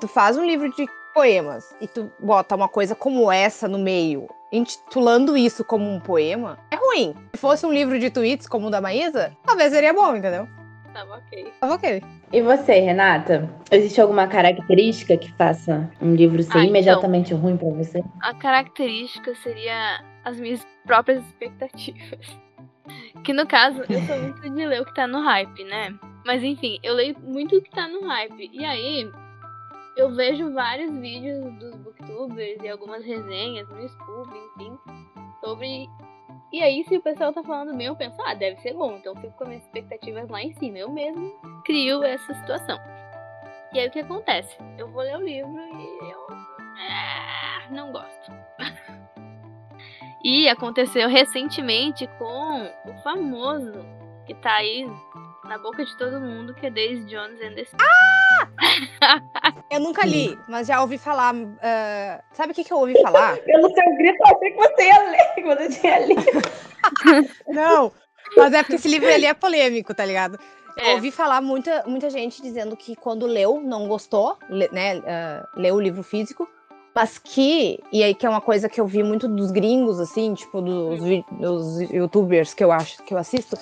Tu 0.00 0.06
faz 0.06 0.36
um 0.36 0.44
livro 0.44 0.70
de 0.70 0.86
poemas 1.14 1.74
e 1.80 1.88
tu 1.88 2.12
bota 2.20 2.54
uma 2.54 2.68
coisa 2.68 2.94
como 2.94 3.32
essa 3.32 3.66
no 3.66 3.78
meio, 3.78 4.28
intitulando 4.52 5.36
isso 5.36 5.64
como 5.64 5.90
um 5.90 5.98
poema, 5.98 6.58
é 6.70 6.76
ruim. 6.76 7.14
Se 7.34 7.40
fosse 7.40 7.64
um 7.64 7.72
livro 7.72 7.98
de 7.98 8.10
tweets 8.10 8.46
como 8.46 8.68
o 8.68 8.70
da 8.70 8.80
Maísa, 8.80 9.34
talvez 9.44 9.72
seria 9.72 9.94
bom, 9.94 10.14
entendeu? 10.14 10.46
Tá, 10.96 11.04
ok. 11.04 11.52
Tava 11.60 11.74
ok. 11.74 12.02
E 12.32 12.40
você, 12.40 12.80
Renata? 12.80 13.50
Existe 13.70 14.00
alguma 14.00 14.26
característica 14.26 15.14
que 15.18 15.30
faça 15.34 15.90
um 16.00 16.14
livro 16.14 16.42
ser 16.42 16.52
Ah, 16.52 16.60
então. 16.60 16.70
imediatamente 16.70 17.34
ruim 17.34 17.56
pra 17.58 17.68
você? 17.68 18.02
A 18.22 18.32
característica 18.32 19.34
seria 19.36 20.02
as 20.24 20.40
minhas 20.40 20.66
próprias 20.86 21.22
expectativas. 21.26 22.18
Que 23.24 23.32
no 23.32 23.44
caso, 23.48 23.82
eu 23.88 24.00
sou 24.02 24.16
muito 24.20 24.40
de 24.42 24.64
ler 24.64 24.80
o 24.80 24.84
que 24.84 24.94
tá 24.94 25.08
no 25.08 25.20
hype, 25.20 25.64
né? 25.64 25.92
Mas 26.24 26.44
enfim, 26.44 26.78
eu 26.84 26.94
leio 26.94 27.16
muito 27.18 27.56
o 27.56 27.60
que 27.60 27.68
tá 27.68 27.88
no 27.88 28.06
hype. 28.06 28.48
E 28.52 28.64
aí, 28.64 29.10
eu 29.96 30.14
vejo 30.14 30.52
vários 30.52 30.96
vídeos 30.96 31.52
dos 31.54 31.74
booktubers 31.74 32.62
e 32.62 32.68
algumas 32.68 33.04
resenhas 33.04 33.68
no 33.70 33.88
Scoob, 33.88 34.30
enfim, 34.54 34.78
sobre. 35.44 35.88
E 36.56 36.62
aí, 36.62 36.82
se 36.84 36.96
o 36.96 37.02
pessoal 37.02 37.34
tá 37.34 37.42
falando 37.42 37.76
bem, 37.76 37.88
eu 37.88 37.94
penso, 37.94 38.16
ah, 38.22 38.32
deve 38.32 38.58
ser 38.62 38.72
bom. 38.72 38.96
Então 38.96 39.14
fico 39.16 39.36
com 39.36 39.44
as 39.44 39.48
minhas 39.50 39.64
expectativas 39.64 40.26
lá 40.30 40.42
em 40.42 40.54
cima. 40.54 40.78
Eu 40.78 40.90
mesmo 40.90 41.38
crio 41.66 42.02
essa 42.02 42.32
situação. 42.32 42.78
E 43.74 43.78
aí 43.78 43.86
o 43.86 43.90
que 43.90 43.98
acontece? 43.98 44.56
Eu 44.78 44.90
vou 44.90 45.02
ler 45.02 45.18
o 45.18 45.20
livro 45.20 45.54
e 45.54 46.10
eu. 46.10 46.26
ah, 46.30 47.66
não 47.70 47.92
gosto. 47.92 48.32
E 50.24 50.48
aconteceu 50.48 51.08
recentemente 51.08 52.08
com 52.18 52.64
o 52.84 53.02
famoso 53.04 53.84
que 54.26 54.34
tá 54.34 54.54
aí 54.54 54.84
na 55.46 55.58
boca 55.58 55.84
de 55.84 55.96
todo 55.96 56.20
mundo, 56.20 56.54
que 56.54 56.66
é 56.66 56.70
Daisy 56.70 57.04
Jones 57.04 57.40
and 57.40 57.54
the 57.54 57.66
Ah! 57.80 58.46
eu 59.70 59.80
nunca 59.80 60.04
li, 60.04 60.38
mas 60.48 60.66
já 60.66 60.80
ouvi 60.80 60.98
falar. 60.98 61.34
Uh, 61.34 62.22
sabe 62.32 62.52
o 62.52 62.54
que, 62.54 62.64
que 62.64 62.72
eu 62.72 62.78
ouvi 62.78 63.00
falar? 63.00 63.38
Pelo 63.44 63.68
seu 63.72 63.96
grito, 63.96 64.18
eu 64.18 64.36
achei 64.36 64.50
que 64.50 64.56
você 64.56 64.86
ia 64.86 65.10
ler, 65.10 65.34
que 65.34 65.42
você 65.42 65.80
tinha 65.80 65.98
lido. 66.00 66.42
Não, 67.48 67.92
mas 68.36 68.52
é 68.52 68.62
porque 68.62 68.76
esse 68.76 68.88
livro 68.88 69.12
ali 69.12 69.26
é 69.26 69.34
polêmico, 69.34 69.94
tá 69.94 70.04
ligado? 70.04 70.38
É. 70.78 70.92
Ouvi 70.92 71.10
falar 71.10 71.40
muita, 71.40 71.84
muita 71.86 72.10
gente 72.10 72.42
dizendo 72.42 72.76
que 72.76 72.94
quando 72.94 73.24
leu, 73.24 73.60
não 73.62 73.88
gostou, 73.88 74.36
né? 74.72 74.98
Uh, 74.98 75.60
leu 75.60 75.76
o 75.76 75.80
livro 75.80 76.02
físico, 76.02 76.46
mas 76.94 77.18
que, 77.18 77.78
e 77.92 78.02
aí 78.02 78.14
que 78.14 78.26
é 78.26 78.28
uma 78.28 78.42
coisa 78.42 78.68
que 78.68 78.80
eu 78.80 78.86
vi 78.86 79.02
muito 79.02 79.26
dos 79.26 79.50
gringos, 79.50 79.98
assim, 79.98 80.34
tipo, 80.34 80.60
dos, 80.60 81.00
dos 81.38 81.80
youtubers 81.90 82.52
que 82.52 82.62
eu 82.62 82.70
acho 82.72 83.02
que 83.04 83.14
eu 83.14 83.18
assisto, 83.18 83.56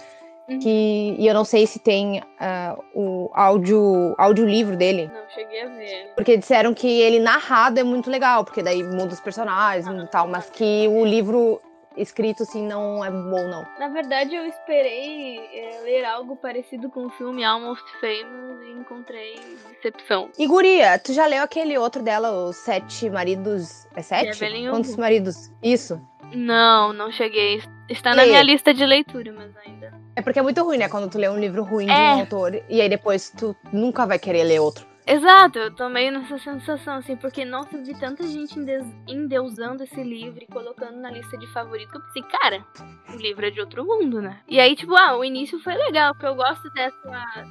uhum. 0.48 0.58
que, 0.58 1.16
e 1.18 1.26
eu 1.26 1.34
não 1.34 1.44
sei 1.44 1.66
se 1.66 1.78
tem 1.78 2.20
uh, 2.20 2.84
o 2.94 3.30
áudio, 3.34 4.14
audiolivro 4.18 4.76
dele. 4.76 5.10
Não, 5.12 5.28
cheguei 5.30 5.62
a 5.62 5.68
ver. 5.68 6.12
Porque 6.14 6.36
disseram 6.36 6.74
que 6.74 6.88
ele 6.88 7.18
narrado 7.18 7.80
é 7.80 7.82
muito 7.82 8.10
legal, 8.10 8.44
porque 8.44 8.62
daí 8.62 8.82
muda 8.82 9.12
os 9.12 9.20
personagens 9.20 9.86
e 9.86 10.06
tal, 10.08 10.28
mas 10.28 10.50
que 10.50 10.86
o 10.88 11.04
livro 11.04 11.60
escrito 11.96 12.42
assim 12.42 12.66
não 12.66 13.04
é 13.04 13.10
bom, 13.10 13.48
não. 13.48 13.66
Na 13.78 13.88
verdade, 13.88 14.34
eu 14.34 14.46
esperei 14.46 15.38
é, 15.38 15.80
ler 15.82 16.04
algo 16.04 16.36
parecido 16.36 16.90
com 16.90 17.06
o 17.06 17.10
filme 17.10 17.44
Almost 17.44 17.84
Famous 18.00 18.60
e 18.62 18.70
encontrei 18.72 19.40
decepção. 19.70 20.30
E 20.38 20.46
Guria, 20.46 20.98
tu 20.98 21.12
já 21.12 21.26
leu 21.26 21.42
aquele 21.42 21.76
outro 21.78 22.02
dela, 22.02 22.30
Os 22.46 22.56
Sete 22.56 23.08
Maridos. 23.08 23.86
É 23.94 24.02
sete? 24.02 24.44
É 24.44 24.70
Quantos 24.70 24.96
maridos? 24.96 25.52
Isso. 25.62 26.00
Não, 26.34 26.92
não 26.92 27.10
cheguei. 27.10 27.62
Está 27.88 28.14
na 28.14 28.24
minha 28.24 28.42
lista 28.42 28.72
de 28.72 28.84
leitura, 28.84 29.32
mas 29.32 29.56
ainda. 29.66 29.92
É 30.16 30.22
porque 30.22 30.38
é 30.38 30.42
muito 30.42 30.62
ruim, 30.62 30.78
né? 30.78 30.88
Quando 30.88 31.10
tu 31.10 31.18
lê 31.18 31.28
um 31.28 31.38
livro 31.38 31.62
ruim 31.62 31.88
é. 31.90 31.94
de 31.94 32.16
um 32.16 32.20
autor 32.20 32.62
e 32.68 32.80
aí 32.80 32.88
depois 32.88 33.30
tu 33.30 33.54
nunca 33.72 34.06
vai 34.06 34.18
querer 34.18 34.44
ler 34.44 34.60
outro. 34.60 34.86
Exato, 35.06 35.58
eu 35.58 35.70
tô 35.70 35.86
meio 35.90 36.10
nessa 36.10 36.38
sensação, 36.38 36.94
assim, 36.94 37.14
porque, 37.14 37.44
nossa, 37.44 37.76
eu 37.76 37.84
vi 37.84 37.92
tanta 37.92 38.26
gente 38.26 38.58
endeusando 39.06 39.84
esse 39.84 40.02
livro 40.02 40.42
e 40.42 40.46
colocando 40.46 40.98
na 40.98 41.10
lista 41.10 41.36
de 41.36 41.46
favorito 41.48 41.90
que 41.90 41.98
eu 41.98 42.00
pensei, 42.00 42.22
cara, 42.22 42.64
o 43.12 43.16
livro 43.18 43.44
é 43.44 43.50
de 43.50 43.60
outro 43.60 43.84
mundo, 43.84 44.22
né? 44.22 44.40
E 44.48 44.58
aí, 44.58 44.74
tipo, 44.74 44.94
ah, 44.96 45.14
o 45.18 45.22
início 45.22 45.60
foi 45.60 45.74
legal, 45.74 46.14
porque 46.14 46.26
eu 46.26 46.34
gosto 46.34 46.70
dessa. 46.70 47.44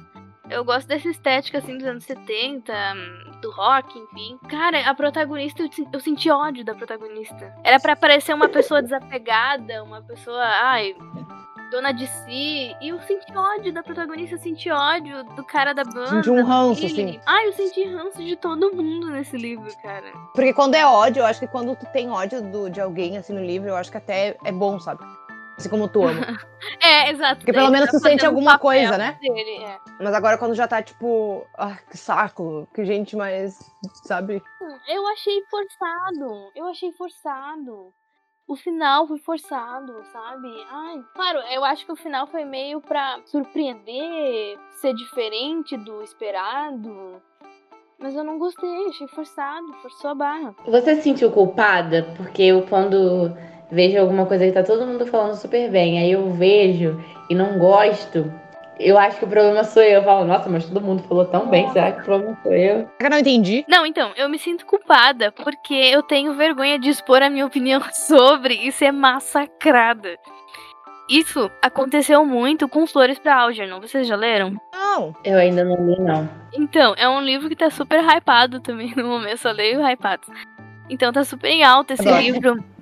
Eu 0.54 0.64
gosto 0.64 0.86
dessa 0.86 1.08
estética, 1.08 1.58
assim, 1.58 1.76
dos 1.76 1.86
anos 1.86 2.04
70, 2.04 2.72
do 3.42 3.50
rock, 3.50 3.98
enfim. 3.98 4.38
Cara, 4.48 4.88
a 4.88 4.94
protagonista, 4.94 5.62
eu, 5.62 5.68
eu 5.92 6.00
senti 6.00 6.30
ódio 6.30 6.64
da 6.64 6.74
protagonista. 6.74 7.52
Era 7.64 7.80
para 7.80 7.96
parecer 7.96 8.32
uma 8.32 8.48
pessoa 8.48 8.80
desapegada, 8.80 9.82
uma 9.82 10.00
pessoa, 10.00 10.44
ai, 10.44 10.94
dona 11.72 11.90
de 11.90 12.06
si. 12.06 12.74
E 12.80 12.88
eu 12.88 13.00
senti 13.00 13.36
ódio 13.36 13.72
da 13.72 13.82
protagonista, 13.82 14.36
eu 14.36 14.38
senti 14.38 14.70
ódio 14.70 15.24
do 15.34 15.44
cara 15.44 15.72
da 15.72 15.82
banda. 15.82 16.08
Senti 16.08 16.30
um 16.30 16.44
ranço, 16.44 16.86
assim. 16.86 17.20
Ah, 17.26 17.44
eu 17.44 17.52
senti 17.52 17.84
ranço 17.84 18.22
de 18.22 18.36
todo 18.36 18.72
mundo 18.72 19.10
nesse 19.10 19.36
livro, 19.36 19.68
cara. 19.82 20.12
Porque 20.32 20.52
quando 20.52 20.76
é 20.76 20.86
ódio, 20.86 21.20
eu 21.20 21.26
acho 21.26 21.40
que 21.40 21.48
quando 21.48 21.74
tu 21.74 21.86
tem 21.86 22.10
ódio 22.10 22.40
do, 22.40 22.70
de 22.70 22.80
alguém, 22.80 23.16
assim, 23.16 23.32
no 23.32 23.44
livro, 23.44 23.68
eu 23.68 23.76
acho 23.76 23.90
que 23.90 23.96
até 23.96 24.36
é 24.44 24.52
bom, 24.52 24.78
sabe? 24.78 25.02
Assim 25.56 25.68
como 25.68 25.88
tu 25.88 26.02
ama. 26.02 26.20
é, 26.82 27.10
exato. 27.10 27.36
Porque 27.36 27.52
pelo 27.52 27.70
menos 27.70 27.90
tá 27.90 27.98
tu 27.98 28.02
sente 28.02 28.26
alguma 28.26 28.58
coisa, 28.58 28.98
né? 28.98 29.18
Dele, 29.20 29.64
é. 29.64 29.78
Mas 30.00 30.14
agora 30.14 30.36
quando 30.36 30.54
já 30.54 30.66
tá, 30.66 30.82
tipo, 30.82 31.46
ah, 31.56 31.76
que 31.90 31.96
saco, 31.96 32.68
que 32.74 32.84
gente 32.84 33.16
mais, 33.16 33.58
sabe? 34.04 34.42
Eu 34.88 35.06
achei 35.08 35.42
forçado. 35.50 36.50
Eu 36.54 36.66
achei 36.66 36.92
forçado 36.92 37.94
o 38.46 38.54
final 38.56 39.06
foi 39.06 39.18
forçado, 39.18 40.04
sabe? 40.12 40.48
Ai, 40.70 41.02
claro, 41.14 41.38
eu 41.50 41.64
acho 41.64 41.86
que 41.86 41.92
o 41.92 41.96
final 41.96 42.26
foi 42.26 42.44
meio 42.44 42.80
pra 42.80 43.20
surpreender, 43.24 44.58
ser 44.80 44.94
diferente 44.94 45.76
do 45.76 46.02
esperado. 46.02 47.22
Mas 47.98 48.14
eu 48.14 48.22
não 48.22 48.38
gostei, 48.38 48.88
achei 48.88 49.08
forçado, 49.08 49.72
forçou 49.80 50.10
a 50.10 50.14
barra. 50.14 50.54
Você 50.66 50.96
se 50.96 51.02
sentiu 51.02 51.30
culpada? 51.30 52.02
Porque 52.16 52.42
eu 52.42 52.66
quando 52.66 53.34
vejo 53.70 53.98
alguma 53.98 54.26
coisa 54.26 54.46
que 54.46 54.52
tá 54.52 54.62
todo 54.62 54.86
mundo 54.86 55.06
falando 55.06 55.34
super 55.34 55.70
bem, 55.70 55.98
aí 55.98 56.12
eu 56.12 56.30
vejo 56.30 57.02
e 57.28 57.34
não 57.34 57.58
gosto, 57.58 58.30
eu 58.78 58.98
acho 58.98 59.18
que 59.18 59.24
o 59.24 59.28
problema 59.28 59.62
sou 59.64 59.82
eu. 59.82 60.00
Eu 60.00 60.02
falo, 60.02 60.24
nossa, 60.24 60.48
mas 60.48 60.66
todo 60.66 60.80
mundo 60.80 61.02
falou 61.04 61.24
tão 61.24 61.48
bem, 61.48 61.70
será 61.70 61.92
que 61.92 62.00
o 62.00 62.04
problema 62.04 62.38
sou 62.42 62.52
eu? 62.52 62.88
Eu 63.00 63.10
não 63.10 63.18
entendi. 63.18 63.64
Não, 63.68 63.86
então, 63.86 64.12
eu 64.16 64.28
me 64.28 64.38
sinto 64.38 64.66
culpada 64.66 65.32
porque 65.32 65.74
eu 65.74 66.02
tenho 66.02 66.34
vergonha 66.34 66.78
de 66.78 66.88
expor 66.88 67.22
a 67.22 67.30
minha 67.30 67.46
opinião 67.46 67.80
sobre 67.92 68.54
e 68.54 68.72
ser 68.72 68.92
massacrada. 68.92 70.16
Isso 71.08 71.50
aconteceu 71.60 72.24
muito 72.24 72.66
com 72.66 72.86
Flores 72.86 73.18
para 73.18 73.36
Algernon. 73.36 73.78
Vocês 73.78 74.06
já 74.06 74.16
leram? 74.16 74.54
Não. 74.72 75.14
Eu 75.22 75.36
ainda 75.38 75.62
não 75.62 75.76
li, 75.86 76.00
não. 76.00 76.28
Então, 76.52 76.94
é 76.96 77.06
um 77.06 77.20
livro 77.20 77.48
que 77.48 77.56
tá 77.56 77.68
super 77.68 78.02
hypado 78.02 78.58
também 78.60 78.92
no 78.96 79.06
momento. 79.06 79.38
Só 79.38 79.50
leio 79.50 79.86
hypados. 79.86 80.28
Então 80.88 81.12
tá 81.12 81.22
super 81.24 81.50
em 81.50 81.62
alta 81.62 81.94
esse 81.94 82.08
Agora. 82.08 82.22
livro. 82.22 82.73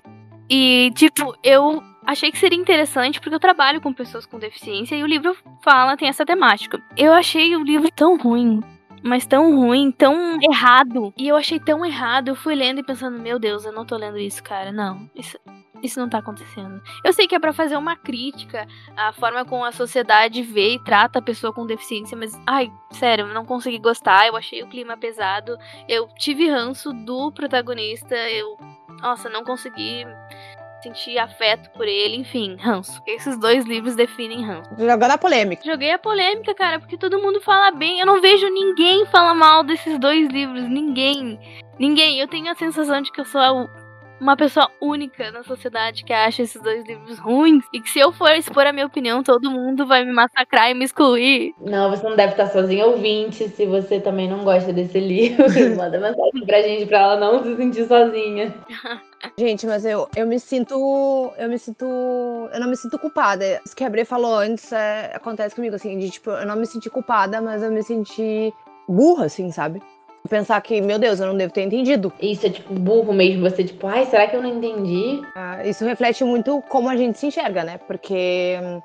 E, 0.48 0.92
tipo, 0.94 1.34
eu 1.42 1.82
achei 2.06 2.30
que 2.30 2.38
seria 2.38 2.58
interessante 2.58 3.20
porque 3.20 3.34
eu 3.34 3.40
trabalho 3.40 3.80
com 3.80 3.92
pessoas 3.92 4.26
com 4.26 4.38
deficiência 4.38 4.96
e 4.96 5.02
o 5.02 5.06
livro 5.06 5.36
fala, 5.62 5.96
tem 5.96 6.08
essa 6.08 6.26
temática. 6.26 6.82
Eu 6.96 7.12
achei 7.12 7.56
o 7.56 7.62
livro 7.62 7.88
tão 7.94 8.16
ruim, 8.18 8.60
mas 9.02 9.26
tão 9.26 9.56
ruim, 9.56 9.90
tão 9.90 10.38
errado. 10.42 11.12
E 11.16 11.28
eu 11.28 11.36
achei 11.36 11.58
tão 11.58 11.84
errado, 11.84 12.28
eu 12.28 12.34
fui 12.34 12.54
lendo 12.54 12.80
e 12.80 12.84
pensando, 12.84 13.18
meu 13.18 13.38
Deus, 13.38 13.64
eu 13.64 13.72
não 13.72 13.84
tô 13.84 13.96
lendo 13.96 14.18
isso, 14.18 14.42
cara. 14.42 14.70
Não, 14.72 15.08
isso, 15.14 15.38
isso 15.82 15.98
não 15.98 16.08
tá 16.08 16.18
acontecendo. 16.18 16.80
Eu 17.04 17.12
sei 17.12 17.26
que 17.26 17.34
é 17.34 17.40
para 17.40 17.52
fazer 17.52 17.76
uma 17.76 17.96
crítica 17.96 18.66
à 18.96 19.12
forma 19.12 19.44
como 19.44 19.64
a 19.64 19.72
sociedade 19.72 20.42
vê 20.42 20.74
e 20.74 20.84
trata 20.84 21.18
a 21.18 21.22
pessoa 21.22 21.52
com 21.52 21.66
deficiência, 21.66 22.16
mas, 22.16 22.38
ai, 22.46 22.72
sério, 22.92 23.26
eu 23.26 23.34
não 23.34 23.44
consegui 23.44 23.78
gostar, 23.78 24.26
eu 24.26 24.36
achei 24.36 24.62
o 24.62 24.68
clima 24.68 24.96
pesado, 24.96 25.56
eu 25.88 26.08
tive 26.18 26.48
ranço 26.48 26.92
do 26.92 27.32
protagonista, 27.32 28.14
eu, 28.14 28.56
nossa, 29.00 29.28
não 29.28 29.44
consegui 29.44 30.06
sentir 30.82 31.16
afeto 31.18 31.70
por 31.70 31.86
ele, 31.86 32.16
enfim, 32.16 32.56
ranço. 32.58 33.00
Esses 33.06 33.38
dois 33.38 33.64
livros 33.64 33.94
definem 33.94 34.44
ranço. 34.44 34.70
Jogando 34.76 35.12
a 35.12 35.18
polêmica. 35.18 35.62
Joguei 35.64 35.92
a 35.92 35.98
polêmica, 35.98 36.54
cara, 36.54 36.80
porque 36.80 36.98
todo 36.98 37.20
mundo 37.20 37.40
fala 37.40 37.70
bem. 37.70 38.00
Eu 38.00 38.06
não 38.06 38.20
vejo 38.20 38.48
ninguém 38.48 39.06
falar 39.06 39.34
mal 39.34 39.62
desses 39.62 39.98
dois 39.98 40.28
livros. 40.28 40.68
Ninguém. 40.68 41.38
Ninguém. 41.78 42.18
Eu 42.18 42.26
tenho 42.26 42.50
a 42.50 42.54
sensação 42.54 43.00
de 43.00 43.12
que 43.12 43.20
eu 43.20 43.24
sou 43.24 43.40
uma 44.22 44.36
pessoa 44.36 44.70
única 44.80 45.32
na 45.32 45.42
sociedade 45.42 46.04
que 46.04 46.12
acha 46.12 46.42
esses 46.42 46.62
dois 46.62 46.86
livros 46.86 47.18
ruins 47.18 47.64
e 47.74 47.80
que 47.80 47.90
se 47.90 47.98
eu 47.98 48.12
for 48.12 48.30
expor 48.30 48.64
a 48.66 48.72
minha 48.72 48.86
opinião, 48.86 49.20
todo 49.22 49.50
mundo 49.50 49.84
vai 49.84 50.04
me 50.04 50.12
massacrar 50.12 50.70
e 50.70 50.74
me 50.74 50.84
excluir. 50.84 51.52
Não, 51.60 51.90
você 51.90 52.08
não 52.08 52.14
deve 52.14 52.32
estar 52.32 52.46
sozinha, 52.46 52.86
ouvinte, 52.86 53.48
se 53.48 53.66
você 53.66 54.00
também 54.00 54.28
não 54.28 54.44
gosta 54.44 54.72
desse 54.72 55.00
livro. 55.00 55.44
Manda 55.76 55.98
mensagem 55.98 56.46
pra 56.46 56.62
gente 56.62 56.86
pra 56.86 56.98
ela 57.00 57.16
não 57.16 57.42
se 57.42 57.56
sentir 57.56 57.86
sozinha. 57.86 58.54
Gente, 59.38 59.68
mas 59.68 59.84
eu, 59.84 60.08
eu 60.16 60.26
me 60.26 60.38
sinto. 60.40 60.74
Eu 61.38 61.48
me 61.48 61.56
sinto. 61.56 61.84
Eu 61.84 62.58
não 62.58 62.66
me 62.66 62.76
sinto 62.76 62.98
culpada. 62.98 63.62
Isso 63.64 63.76
que 63.76 63.84
a 63.84 63.88
Bre 63.88 64.04
falou 64.04 64.34
antes 64.34 64.72
é, 64.72 65.12
acontece 65.14 65.54
comigo, 65.54 65.76
assim, 65.76 65.96
de 65.96 66.10
tipo, 66.10 66.30
eu 66.30 66.44
não 66.44 66.56
me 66.56 66.66
senti 66.66 66.90
culpada, 66.90 67.40
mas 67.40 67.62
eu 67.62 67.70
me 67.70 67.84
senti 67.84 68.52
burra, 68.88 69.26
assim, 69.26 69.52
sabe? 69.52 69.80
Pensar 70.28 70.60
que, 70.60 70.80
meu 70.80 70.98
Deus, 70.98 71.20
eu 71.20 71.26
não 71.26 71.36
devo 71.36 71.52
ter 71.52 71.62
entendido. 71.62 72.12
Isso 72.20 72.46
é 72.46 72.50
tipo 72.50 72.72
burro 72.74 73.12
mesmo, 73.12 73.48
você 73.48 73.64
tipo, 73.64 73.86
ai, 73.86 74.06
será 74.06 74.26
que 74.26 74.36
eu 74.36 74.42
não 74.42 74.48
entendi? 74.48 75.22
Ah, 75.34 75.66
isso 75.66 75.84
reflete 75.84 76.24
muito 76.24 76.62
como 76.68 76.88
a 76.88 76.96
gente 76.96 77.18
se 77.18 77.26
enxerga, 77.26 77.64
né? 77.64 77.78
Porque 77.86 78.58
hum, 78.62 78.80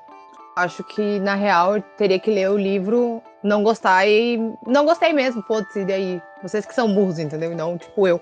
acho 0.56 0.82
que, 0.84 1.18
na 1.20 1.34
real, 1.34 1.76
eu 1.76 1.82
teria 1.96 2.18
que 2.18 2.30
ler 2.30 2.50
o 2.50 2.58
livro, 2.58 3.22
não 3.42 3.62
gostar 3.62 4.06
e. 4.06 4.38
Não 4.66 4.84
gostei 4.84 5.12
mesmo, 5.12 5.42
foda-se, 5.42 5.84
daí. 5.84 6.20
Vocês 6.42 6.66
que 6.66 6.74
são 6.74 6.92
burros, 6.92 7.18
entendeu? 7.18 7.54
Não, 7.54 7.78
tipo, 7.78 8.06
eu. 8.06 8.20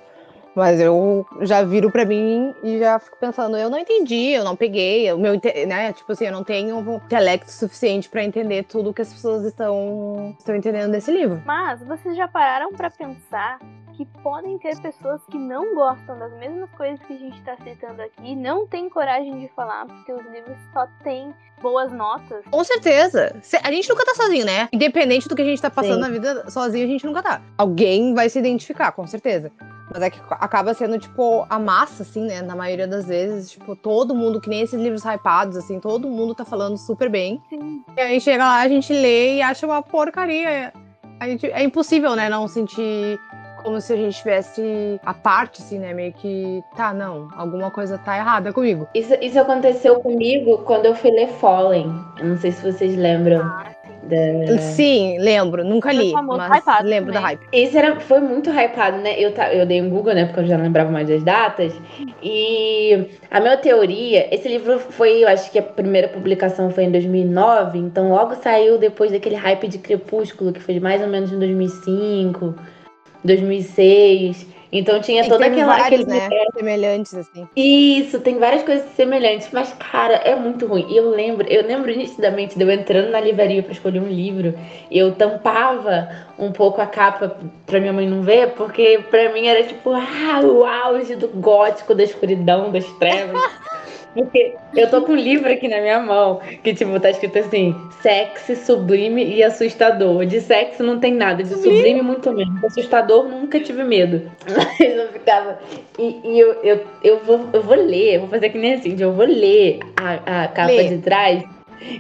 Mas 0.56 0.80
eu 0.80 1.26
já 1.42 1.62
viro 1.62 1.90
para 1.90 2.06
mim 2.06 2.54
e 2.62 2.78
já 2.78 2.98
fico 2.98 3.18
pensando, 3.18 3.58
eu 3.58 3.68
não 3.68 3.78
entendi, 3.78 4.30
eu 4.30 4.42
não 4.42 4.56
peguei, 4.56 5.12
o 5.12 5.18
meu, 5.18 5.34
né, 5.68 5.92
tipo 5.92 6.10
assim, 6.10 6.24
eu 6.24 6.32
não 6.32 6.42
tenho 6.42 6.80
intelecto 6.96 7.52
suficiente 7.52 8.08
para 8.08 8.24
entender 8.24 8.64
tudo 8.64 8.94
que 8.94 9.02
as 9.02 9.12
pessoas 9.12 9.44
estão 9.44 10.34
estão 10.38 10.56
entendendo 10.56 10.90
desse 10.90 11.12
livro. 11.12 11.42
Mas 11.44 11.82
vocês 11.82 12.16
já 12.16 12.26
pararam 12.26 12.72
para 12.72 12.90
pensar 12.90 13.58
que 13.92 14.06
podem 14.22 14.58
ter 14.58 14.80
pessoas 14.80 15.20
que 15.26 15.36
não 15.36 15.74
gostam 15.74 16.18
das 16.18 16.32
mesmas 16.38 16.70
coisas 16.70 17.00
que 17.06 17.12
a 17.12 17.18
gente 17.18 17.38
está 17.38 17.56
citando 17.58 18.00
aqui, 18.00 18.34
não 18.34 18.66
tem 18.66 18.88
coragem 18.88 19.38
de 19.38 19.48
falar 19.48 19.86
porque 19.86 20.12
os 20.12 20.24
livros 20.26 20.56
só 20.72 20.86
têm 21.02 21.34
boas 21.60 21.92
notas. 21.92 22.44
Com 22.50 22.64
certeza. 22.64 23.34
A 23.62 23.72
gente 23.72 23.88
nunca 23.88 24.04
tá 24.04 24.14
sozinho, 24.14 24.44
né? 24.44 24.68
Independente 24.72 25.28
do 25.28 25.34
que 25.34 25.42
a 25.42 25.44
gente 25.44 25.60
tá 25.60 25.70
passando 25.70 25.94
Sim. 25.94 26.00
na 26.00 26.08
vida, 26.08 26.50
sozinho 26.50 26.84
a 26.84 26.88
gente 26.88 27.06
nunca 27.06 27.22
tá. 27.22 27.40
Alguém 27.56 28.14
vai 28.14 28.28
se 28.28 28.38
identificar, 28.38 28.92
com 28.92 29.06
certeza. 29.06 29.50
Mas 29.92 30.02
é 30.02 30.10
que 30.10 30.20
acaba 30.30 30.74
sendo, 30.74 30.98
tipo, 30.98 31.46
a 31.48 31.58
massa, 31.58 32.02
assim, 32.02 32.26
né? 32.26 32.42
Na 32.42 32.56
maioria 32.56 32.86
das 32.86 33.06
vezes, 33.06 33.50
tipo, 33.50 33.76
todo 33.76 34.14
mundo, 34.14 34.40
que 34.40 34.48
nem 34.48 34.60
esses 34.60 34.80
livros 34.80 35.04
hypados, 35.04 35.56
assim, 35.56 35.78
todo 35.78 36.08
mundo 36.08 36.34
tá 36.34 36.44
falando 36.44 36.76
super 36.76 37.08
bem. 37.08 37.40
Sim. 37.48 37.82
E 37.96 38.00
aí 38.00 38.20
chega 38.20 38.44
lá, 38.44 38.60
a 38.60 38.68
gente 38.68 38.92
lê 38.92 39.36
e 39.36 39.42
acha 39.42 39.64
uma 39.64 39.82
porcaria. 39.82 40.72
A 41.20 41.28
gente, 41.28 41.46
é 41.46 41.62
impossível, 41.62 42.16
né? 42.16 42.28
Não 42.28 42.46
sentir 42.48 43.18
como 43.66 43.80
se 43.80 43.92
a 43.92 43.96
gente 43.96 44.16
tivesse 44.16 45.00
a 45.04 45.12
parte, 45.12 45.60
assim, 45.60 45.78
né? 45.80 45.92
Meio 45.92 46.12
que, 46.12 46.62
tá, 46.76 46.94
não, 46.94 47.28
alguma 47.36 47.68
coisa 47.68 47.98
tá 47.98 48.16
errada 48.16 48.52
comigo. 48.52 48.86
Isso, 48.94 49.12
isso 49.20 49.40
aconteceu 49.40 49.98
comigo 50.00 50.58
quando 50.58 50.86
eu 50.86 50.94
fui 50.94 51.10
ler 51.10 51.26
Fallen. 51.26 51.92
Eu 52.20 52.26
não 52.26 52.36
sei 52.36 52.52
se 52.52 52.62
vocês 52.62 52.96
lembram. 52.96 53.40
Ah, 53.42 53.66
Da... 54.04 54.58
Sim, 54.58 55.18
lembro. 55.18 55.64
Nunca 55.64 55.90
li, 55.92 56.12
mas 56.12 56.64
lembro 56.84 57.12
também. 57.12 57.12
da 57.12 57.20
hype. 57.20 57.40
Esse 57.50 57.76
era, 57.76 57.98
foi 57.98 58.20
muito 58.20 58.50
hypado, 58.50 58.98
né? 58.98 59.18
Eu, 59.18 59.34
ta- 59.34 59.52
eu 59.52 59.66
dei 59.66 59.82
um 59.82 59.90
Google, 59.90 60.14
né? 60.14 60.26
Porque 60.26 60.40
eu 60.40 60.46
já 60.46 60.56
não 60.56 60.62
lembrava 60.64 60.92
mais 60.92 61.08
das 61.08 61.24
datas. 61.24 61.74
E 62.22 63.08
a 63.28 63.40
minha 63.40 63.56
teoria, 63.56 64.32
esse 64.32 64.46
livro 64.48 64.78
foi, 64.78 65.24
eu 65.24 65.28
acho 65.28 65.50
que 65.50 65.58
a 65.58 65.62
primeira 65.62 66.06
publicação 66.06 66.70
foi 66.70 66.84
em 66.84 66.92
2009, 66.92 67.78
então 67.80 68.10
logo 68.10 68.36
saiu 68.36 68.78
depois 68.78 69.10
daquele 69.10 69.34
hype 69.34 69.66
de 69.66 69.78
Crepúsculo, 69.78 70.52
que 70.52 70.60
foi 70.60 70.78
mais 70.78 71.02
ou 71.02 71.08
menos 71.08 71.32
em 71.32 71.38
2005, 71.40 72.54
2006. 73.26 74.46
Então 74.72 75.00
tinha 75.00 75.22
Tem- 75.22 75.30
toda 75.30 75.44
teve 75.44 75.60
aquela. 75.60 75.78
vários, 75.78 76.00
aquele 76.02 76.18
né? 76.18 76.28
Semelhantes, 76.54 77.14
assim. 77.14 77.46
Isso, 77.56 78.20
tem 78.20 78.38
várias 78.38 78.62
coisas 78.64 78.84
semelhantes, 78.96 79.48
mas 79.52 79.72
cara, 79.74 80.14
é 80.14 80.34
muito 80.34 80.66
ruim. 80.66 80.86
E 80.90 80.96
eu 80.96 81.08
lembro, 81.08 81.46
eu 81.48 81.66
lembro 81.66 81.94
nitidamente 81.96 82.58
de 82.58 82.64
eu 82.64 82.70
entrando 82.70 83.10
na 83.10 83.20
livraria 83.20 83.62
pra 83.62 83.72
escolher 83.72 84.00
um 84.00 84.08
livro, 84.08 84.54
e 84.90 84.98
eu 84.98 85.12
tampava 85.12 86.08
um 86.38 86.50
pouco 86.50 86.80
a 86.80 86.86
capa 86.86 87.36
pra 87.64 87.80
minha 87.80 87.92
mãe 87.92 88.08
não 88.08 88.22
ver, 88.22 88.50
porque 88.50 89.00
pra 89.08 89.32
mim 89.32 89.46
era 89.46 89.62
tipo, 89.62 89.92
ah, 89.92 90.40
o 90.42 90.64
auge 90.64 91.14
do 91.14 91.28
gótico, 91.28 91.94
da 91.94 92.02
escuridão, 92.02 92.70
das 92.72 92.84
trevas. 92.98 93.40
Porque 94.16 94.54
eu 94.74 94.88
tô 94.88 95.02
com 95.02 95.12
um 95.12 95.16
livro 95.16 95.52
aqui 95.52 95.68
na 95.68 95.78
minha 95.78 96.00
mão, 96.00 96.40
que 96.64 96.72
tipo, 96.72 96.98
tá 96.98 97.10
escrito 97.10 97.38
assim, 97.38 97.76
sexy, 98.00 98.56
sublime 98.56 99.22
e 99.22 99.42
assustador. 99.42 100.24
De 100.24 100.40
sexo 100.40 100.82
não 100.82 100.98
tem 100.98 101.12
nada, 101.12 101.42
de 101.42 101.50
sublime 101.50 102.00
muito 102.00 102.32
menos. 102.32 102.64
Assustador 102.64 103.28
nunca 103.28 103.60
tive 103.60 103.84
medo. 103.84 104.30
Mas 104.48 104.80
eu 104.80 105.08
ficava. 105.12 105.58
E, 105.98 106.20
e 106.24 106.40
eu, 106.40 106.52
eu, 106.62 106.80
eu, 107.04 107.18
vou, 107.24 107.46
eu 107.52 107.62
vou 107.62 107.76
ler, 107.76 108.18
vou 108.20 108.28
fazer 108.28 108.48
que 108.48 108.58
nem 108.58 108.74
assim, 108.74 108.96
eu 108.98 109.12
vou 109.12 109.26
ler 109.26 109.80
a, 109.96 110.44
a 110.44 110.48
capa 110.48 110.72
Lê. 110.72 110.88
de 110.88 110.98
trás, 110.98 111.44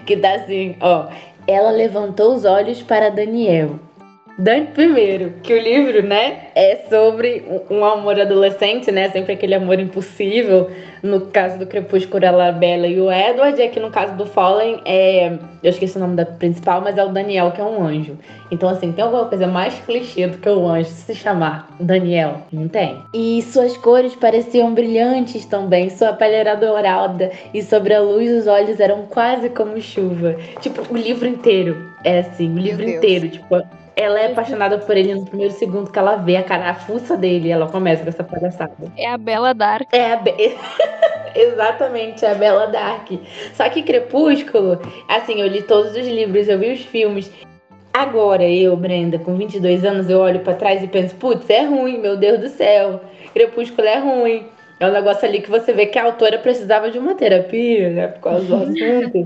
que 0.06 0.16
tá 0.16 0.36
assim, 0.36 0.74
ó. 0.80 1.08
Ela 1.46 1.70
levantou 1.70 2.34
os 2.34 2.44
olhos 2.44 2.82
para 2.82 3.10
Daniel. 3.10 3.78
Dante 4.38 4.72
primeiro, 4.72 5.32
que 5.42 5.54
o 5.54 5.58
livro, 5.58 6.02
né, 6.02 6.48
é 6.54 6.84
sobre 6.90 7.42
um 7.70 7.82
amor 7.82 8.20
adolescente, 8.20 8.92
né, 8.92 9.08
sempre 9.08 9.32
aquele 9.32 9.54
amor 9.54 9.80
impossível. 9.80 10.70
No 11.02 11.22
caso 11.22 11.58
do 11.58 11.66
Crepúsculo, 11.66 12.22
ela, 12.22 12.48
a 12.48 12.52
Bella 12.52 12.86
e 12.86 13.00
o 13.00 13.10
Edward, 13.10 13.58
e 13.58 13.64
aqui 13.64 13.80
no 13.80 13.90
caso 13.90 14.14
do 14.14 14.26
Fallen, 14.26 14.82
é, 14.84 15.38
eu 15.62 15.70
esqueci 15.70 15.96
o 15.96 16.00
nome 16.00 16.16
da 16.16 16.26
principal, 16.26 16.82
mas 16.82 16.98
é 16.98 17.04
o 17.04 17.08
Daniel, 17.08 17.50
que 17.52 17.62
é 17.62 17.64
um 17.64 17.82
anjo. 17.82 18.18
Então, 18.50 18.68
assim, 18.68 18.92
tem 18.92 19.02
alguma 19.02 19.24
coisa 19.24 19.46
mais 19.46 19.74
clichê 19.86 20.26
do 20.26 20.36
que 20.36 20.48
o 20.50 20.66
anjo 20.68 20.90
se 20.90 21.14
chamar 21.14 21.74
Daniel? 21.80 22.42
Não 22.52 22.68
tem. 22.68 22.98
E 23.14 23.40
suas 23.40 23.74
cores 23.78 24.14
pareciam 24.16 24.74
brilhantes 24.74 25.46
também, 25.46 25.88
sua 25.88 26.12
pele 26.12 26.34
era 26.34 26.54
dourada, 26.54 27.30
e 27.54 27.62
sobre 27.62 27.94
a 27.94 28.02
luz 28.02 28.30
os 28.30 28.46
olhos 28.46 28.80
eram 28.80 29.06
quase 29.06 29.48
como 29.48 29.80
chuva. 29.80 30.36
Tipo, 30.60 30.82
o 30.92 30.96
livro 30.96 31.26
inteiro 31.26 31.90
é 32.04 32.18
assim, 32.18 32.52
o 32.52 32.58
livro 32.58 32.86
inteiro, 32.86 33.28
tipo, 33.28 33.62
ela 33.96 34.20
é 34.20 34.26
apaixonada 34.26 34.76
por 34.78 34.94
ele 34.94 35.14
no 35.14 35.24
primeiro 35.24 35.54
segundo 35.54 35.90
que 35.90 35.98
ela 35.98 36.16
vê 36.16 36.36
a 36.36 36.42
carafuça 36.42 37.16
dele 37.16 37.48
e 37.48 37.50
ela 37.50 37.66
começa 37.66 38.02
com 38.02 38.10
essa 38.10 38.22
palhaçada. 38.22 38.92
É 38.94 39.08
a 39.08 39.16
Bela 39.16 39.54
Dark. 39.54 39.88
É 39.90 40.12
a 40.12 40.16
Be... 40.16 40.34
Exatamente, 41.34 42.24
é 42.24 42.32
a 42.32 42.34
Bela 42.34 42.66
Dark. 42.66 43.10
Só 43.54 43.68
que 43.70 43.82
Crepúsculo, 43.82 44.78
assim, 45.08 45.40
eu 45.40 45.48
li 45.48 45.62
todos 45.62 45.96
os 45.96 46.06
livros, 46.06 46.46
eu 46.46 46.58
vi 46.58 46.72
os 46.72 46.84
filmes. 46.84 47.32
Agora, 47.92 48.44
eu, 48.44 48.76
Brenda, 48.76 49.18
com 49.18 49.34
22 49.34 49.82
anos, 49.82 50.10
eu 50.10 50.20
olho 50.20 50.40
pra 50.40 50.54
trás 50.54 50.82
e 50.82 50.86
penso, 50.86 51.14
putz, 51.16 51.48
é 51.48 51.62
ruim, 51.62 51.98
meu 51.98 52.18
Deus 52.18 52.40
do 52.40 52.48
céu. 52.50 53.00
Crepúsculo 53.32 53.88
é 53.88 53.98
ruim. 53.98 54.46
É 54.78 54.86
um 54.86 54.92
negócio 54.92 55.26
ali 55.26 55.40
que 55.40 55.50
você 55.50 55.72
vê 55.72 55.86
que 55.86 55.98
a 55.98 56.04
autora 56.04 56.38
precisava 56.38 56.90
de 56.90 56.98
uma 56.98 57.14
terapia, 57.14 57.88
né? 57.90 58.08
Por 58.08 58.20
causa 58.20 58.44
do 58.44 58.54
assunto. 58.62 59.24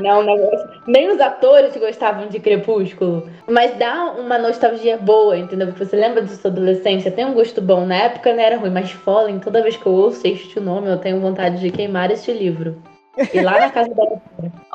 Não, 0.00 0.20
um 0.20 0.24
negócio. 0.24 0.68
Nem 0.86 1.08
os 1.10 1.20
atores 1.20 1.76
gostavam 1.76 2.26
de 2.26 2.40
Crepúsculo. 2.40 3.30
Mas 3.48 3.76
dá 3.76 4.12
uma 4.18 4.36
nostalgia 4.36 4.96
boa, 4.96 5.38
entendeu? 5.38 5.68
Porque 5.68 5.84
você 5.84 5.96
lembra 5.96 6.22
de 6.22 6.32
sua 6.32 6.50
adolescência, 6.50 7.12
tem 7.12 7.24
um 7.24 7.34
gosto 7.34 7.62
bom. 7.62 7.86
Na 7.86 7.96
época 7.96 8.32
não 8.32 8.42
era 8.42 8.56
ruim, 8.56 8.70
mas 8.70 8.90
Fallen, 8.90 9.38
toda 9.38 9.62
vez 9.62 9.76
que 9.76 9.86
eu 9.86 9.92
ouço 9.92 10.26
este 10.26 10.58
nome, 10.58 10.88
eu 10.88 10.98
tenho 10.98 11.20
vontade 11.20 11.60
de 11.60 11.70
queimar 11.70 12.10
este 12.10 12.32
livro. 12.32 12.82
E 13.32 13.40
lá 13.40 13.60
na 13.60 13.70
casa 13.70 13.94
da 13.94 14.04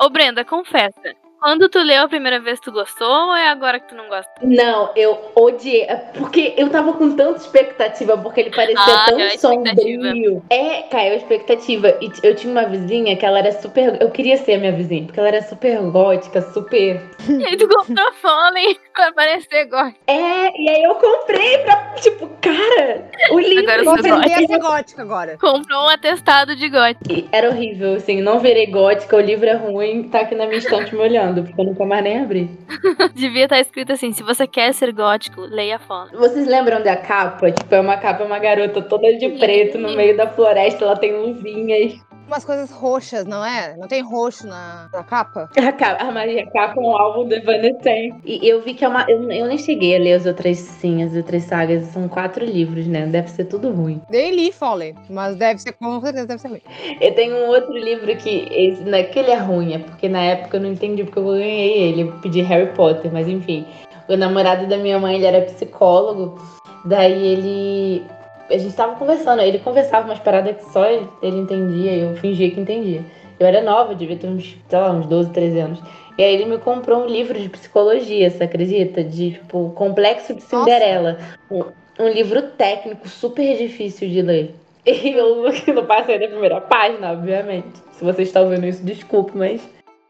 Ô, 0.04 0.08
Brenda, 0.08 0.44
confessa. 0.44 1.14
Quando 1.46 1.68
tu 1.68 1.78
leu 1.78 2.02
a 2.02 2.08
primeira 2.08 2.40
vez, 2.40 2.58
tu 2.58 2.72
gostou 2.72 3.06
ou 3.28 3.32
é 3.36 3.46
agora 3.50 3.78
que 3.78 3.90
tu 3.90 3.94
não 3.94 4.08
gosta? 4.08 4.32
Não, 4.42 4.90
eu 4.96 5.30
odiei. 5.36 5.82
é 5.82 5.94
Porque 5.94 6.52
eu 6.56 6.68
tava 6.68 6.92
com 6.94 7.14
tanta 7.14 7.38
expectativa, 7.38 8.18
porque 8.18 8.40
ele 8.40 8.50
parecia 8.50 8.82
Ah, 8.84 9.04
tão 9.08 9.20
expectativa. 9.20 10.02
sombrio. 10.02 10.42
É, 10.50 10.82
caiu 10.82 11.12
a 11.12 11.16
expectativa. 11.16 11.96
E 12.00 12.10
eu 12.24 12.34
tinha 12.34 12.50
uma 12.50 12.64
vizinha 12.64 13.16
que 13.16 13.24
ela 13.24 13.38
era 13.38 13.52
super. 13.52 13.96
Eu 14.02 14.10
queria 14.10 14.36
ser 14.38 14.54
a 14.54 14.58
minha 14.58 14.72
vizinha, 14.72 15.04
porque 15.04 15.20
ela 15.20 15.28
era 15.28 15.42
super 15.42 15.80
gótica, 15.82 16.42
super. 16.52 17.00
E 17.30 17.44
aí 17.46 17.56
tu 17.56 17.68
comprou 17.68 18.12
Fallen 18.14 18.76
pra 18.96 19.12
parecer 19.12 19.66
gótico. 19.66 20.00
É, 20.06 20.60
e 20.60 20.70
aí 20.70 20.82
eu 20.82 20.94
comprei 20.94 21.58
pra. 21.58 21.76
Tipo, 21.96 22.28
cara, 22.40 23.08
o 23.30 23.38
livro. 23.38 23.62
Agora 23.70 23.84
Vou 23.84 23.94
aprender 23.94 24.32
a 24.32 24.46
ser 24.46 24.58
gótica 24.58 25.02
agora. 25.02 25.36
Comprou 25.38 25.84
um 25.84 25.88
atestado 25.88 26.56
de 26.56 26.68
gótico. 26.68 27.12
E 27.12 27.28
Era 27.30 27.50
horrível, 27.50 27.94
assim, 27.94 28.20
não 28.20 28.40
virei 28.40 28.66
gótica, 28.66 29.16
o 29.16 29.20
livro 29.20 29.46
é 29.46 29.54
ruim, 29.54 30.08
tá 30.08 30.20
aqui 30.20 30.34
na 30.34 30.46
minha 30.46 30.58
estante 30.58 30.94
me 30.94 31.00
olhando, 31.00 31.42
porque 31.44 31.60
eu 31.60 31.66
nunca 31.66 31.84
mais 31.84 32.02
nem 32.02 32.20
abri. 32.20 32.50
Devia 33.14 33.44
estar 33.44 33.60
escrito 33.60 33.92
assim: 33.92 34.12
se 34.12 34.22
você 34.22 34.46
quer 34.46 34.72
ser 34.72 34.92
gótico, 34.92 35.42
leia 35.42 35.78
Fallen. 35.78 36.14
Vocês 36.14 36.46
lembram 36.46 36.82
da 36.82 36.96
capa? 36.96 37.50
Tipo, 37.50 37.74
é 37.74 37.80
uma 37.80 37.98
capa, 37.98 38.24
uma 38.24 38.38
garota 38.38 38.80
toda 38.80 39.12
de 39.14 39.28
preto 39.30 39.76
no 39.76 39.94
meio 39.94 40.16
da 40.16 40.26
floresta, 40.26 40.84
ela 40.84 40.96
tem 40.96 41.14
luzinhas. 41.14 42.05
Umas 42.26 42.44
coisas 42.44 42.70
roxas, 42.70 43.24
não 43.24 43.44
é? 43.44 43.76
Não 43.76 43.86
tem 43.86 44.02
roxo 44.02 44.46
na, 44.46 44.88
na 44.92 45.02
capa? 45.04 45.48
A, 45.56 45.72
capa, 45.72 46.02
a 46.02 46.10
Maria 46.10 46.46
Capa 46.50 46.80
é 46.80 46.82
um 46.82 46.96
álbum 46.96 47.28
do 47.28 47.34
Evanescence. 47.34 48.16
E 48.24 48.48
eu 48.48 48.62
vi 48.62 48.74
que 48.74 48.84
é 48.84 48.88
uma. 48.88 49.04
Eu, 49.08 49.30
eu 49.30 49.46
nem 49.46 49.58
cheguei 49.58 49.96
a 49.96 49.98
ler 49.98 50.14
as 50.14 50.26
outras 50.26 50.58
sim, 50.58 51.02
as 51.02 51.14
outras 51.14 51.44
sagas. 51.44 51.86
São 51.86 52.08
quatro 52.08 52.44
livros, 52.44 52.86
né? 52.86 53.06
Deve 53.06 53.28
ser 53.30 53.44
tudo 53.44 53.70
ruim. 53.70 54.00
Nem 54.10 54.34
li 54.34 54.52
Fallen, 54.52 54.94
mas 55.08 55.36
deve 55.36 55.60
ser, 55.60 55.72
com 55.72 56.00
certeza 56.00 56.26
deve 56.26 56.40
ser 56.40 56.48
ruim. 56.48 56.62
Eu 57.00 57.14
tenho 57.14 57.36
um 57.36 57.48
outro 57.48 57.72
livro 57.72 58.14
que. 58.16 58.48
Esse, 58.50 58.82
não 58.82 58.98
é 58.98 59.04
que 59.04 59.18
ele 59.18 59.30
é 59.30 59.38
ruim, 59.38 59.74
é 59.74 59.78
porque 59.78 60.08
na 60.08 60.22
época 60.22 60.56
eu 60.56 60.60
não 60.60 60.72
entendi 60.72 61.04
porque 61.04 61.18
eu 61.18 61.26
ganhei 61.26 61.88
ele. 61.88 62.02
Eu 62.02 62.12
pedi 62.20 62.40
Harry 62.42 62.72
Potter, 62.74 63.12
mas 63.12 63.28
enfim. 63.28 63.66
O 64.08 64.16
namorado 64.16 64.66
da 64.66 64.76
minha 64.76 64.98
mãe, 64.98 65.16
ele 65.16 65.26
era 65.26 65.42
psicólogo. 65.42 66.40
Daí 66.84 67.26
ele. 67.26 68.15
A 68.48 68.56
gente 68.56 68.74
tava 68.74 68.96
conversando, 68.96 69.42
ele 69.42 69.58
conversava 69.58 70.06
umas 70.06 70.18
paradas 70.18 70.56
que 70.56 70.72
só 70.72 70.84
ele 70.86 71.08
entendia, 71.38 71.92
e 71.92 72.00
eu 72.00 72.16
fingia 72.16 72.50
que 72.50 72.60
entendia. 72.60 73.04
Eu 73.38 73.46
era 73.46 73.60
nova, 73.60 73.94
devia 73.94 74.16
ter 74.16 74.28
uns, 74.28 74.56
sei 74.68 74.78
lá, 74.78 74.92
uns 74.92 75.06
12, 75.06 75.30
13 75.30 75.58
anos. 75.58 75.82
E 76.16 76.22
aí 76.22 76.34
ele 76.34 76.46
me 76.46 76.58
comprou 76.58 77.02
um 77.02 77.06
livro 77.06 77.38
de 77.38 77.48
psicologia, 77.48 78.30
você 78.30 78.44
acredita? 78.44 79.04
De, 79.04 79.32
tipo, 79.32 79.70
Complexo 79.74 80.34
de 80.34 80.42
Cinderela. 80.42 81.18
Um, 81.50 81.64
um 82.00 82.08
livro 82.08 82.42
técnico 82.42 83.08
super 83.08 83.56
difícil 83.56 84.08
de 84.08 84.22
ler. 84.22 84.54
E 84.86 85.12
eu 85.12 85.42
não 85.74 85.84
passei 85.84 86.16
da 86.16 86.28
primeira 86.28 86.60
página, 86.60 87.12
obviamente. 87.12 87.82
Se 87.90 88.04
você 88.04 88.22
está 88.22 88.40
ouvindo 88.40 88.66
isso, 88.66 88.84
desculpe, 88.84 89.32
mas 89.36 89.60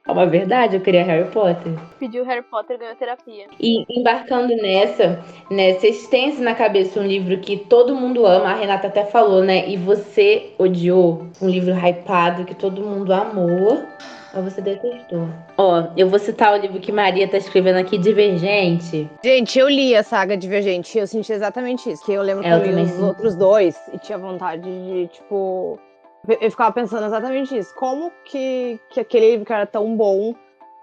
é 0.06 0.12
uma 0.12 0.26
verdade, 0.26 0.76
eu 0.76 0.80
queria 0.80 1.04
Harry 1.04 1.28
Potter. 1.30 1.72
Pediu 1.98 2.24
Harry 2.24 2.42
Potter 2.42 2.78
ganhou 2.78 2.94
terapia. 2.94 3.46
E 3.58 3.84
embarcando 3.98 4.54
nessa, 4.56 5.20
né, 5.50 5.74
vocês 5.74 6.06
têm 6.08 6.32
na 6.40 6.54
cabeça 6.54 7.00
um 7.00 7.06
livro 7.06 7.38
que 7.38 7.56
todo 7.56 7.94
mundo 7.94 8.24
ama, 8.26 8.50
a 8.50 8.54
Renata 8.54 8.86
até 8.86 9.04
falou, 9.04 9.42
né? 9.42 9.68
E 9.68 9.76
você 9.76 10.52
odiou 10.58 11.26
um 11.40 11.48
livro 11.48 11.72
hypado 11.74 12.44
que 12.44 12.54
todo 12.54 12.82
mundo 12.82 13.12
amou, 13.12 13.82
mas 14.32 14.44
você 14.44 14.60
detestou. 14.60 15.28
Ó, 15.56 15.84
eu 15.96 16.08
vou 16.08 16.18
citar 16.18 16.54
o 16.54 16.60
livro 16.60 16.78
que 16.78 16.92
Maria 16.92 17.26
tá 17.26 17.38
escrevendo 17.38 17.76
aqui, 17.76 17.98
Divergente. 17.98 19.08
Gente, 19.24 19.58
eu 19.58 19.68
li 19.68 19.96
a 19.96 20.02
saga 20.02 20.36
Divergente 20.36 20.96
e 20.96 21.00
eu 21.00 21.06
senti 21.06 21.32
exatamente 21.32 21.90
isso. 21.90 22.04
Que 22.04 22.12
eu 22.12 22.22
lembro 22.22 22.42
que 22.42 22.48
É, 22.48 22.52
eu 22.52 22.58
eu 22.58 22.76
li 22.76 22.82
os 22.82 23.02
outros 23.02 23.34
dois 23.34 23.76
e 23.92 23.98
tinha 23.98 24.18
vontade 24.18 24.62
de, 24.62 25.08
tipo. 25.08 25.78
Eu 26.28 26.50
ficava 26.50 26.72
pensando 26.72 27.06
exatamente 27.06 27.56
isso. 27.56 27.74
Como 27.74 28.10
que, 28.24 28.80
que 28.90 29.00
aquele 29.00 29.30
livro 29.32 29.46
que 29.46 29.52
era 29.52 29.66
tão 29.66 29.96
bom 29.96 30.34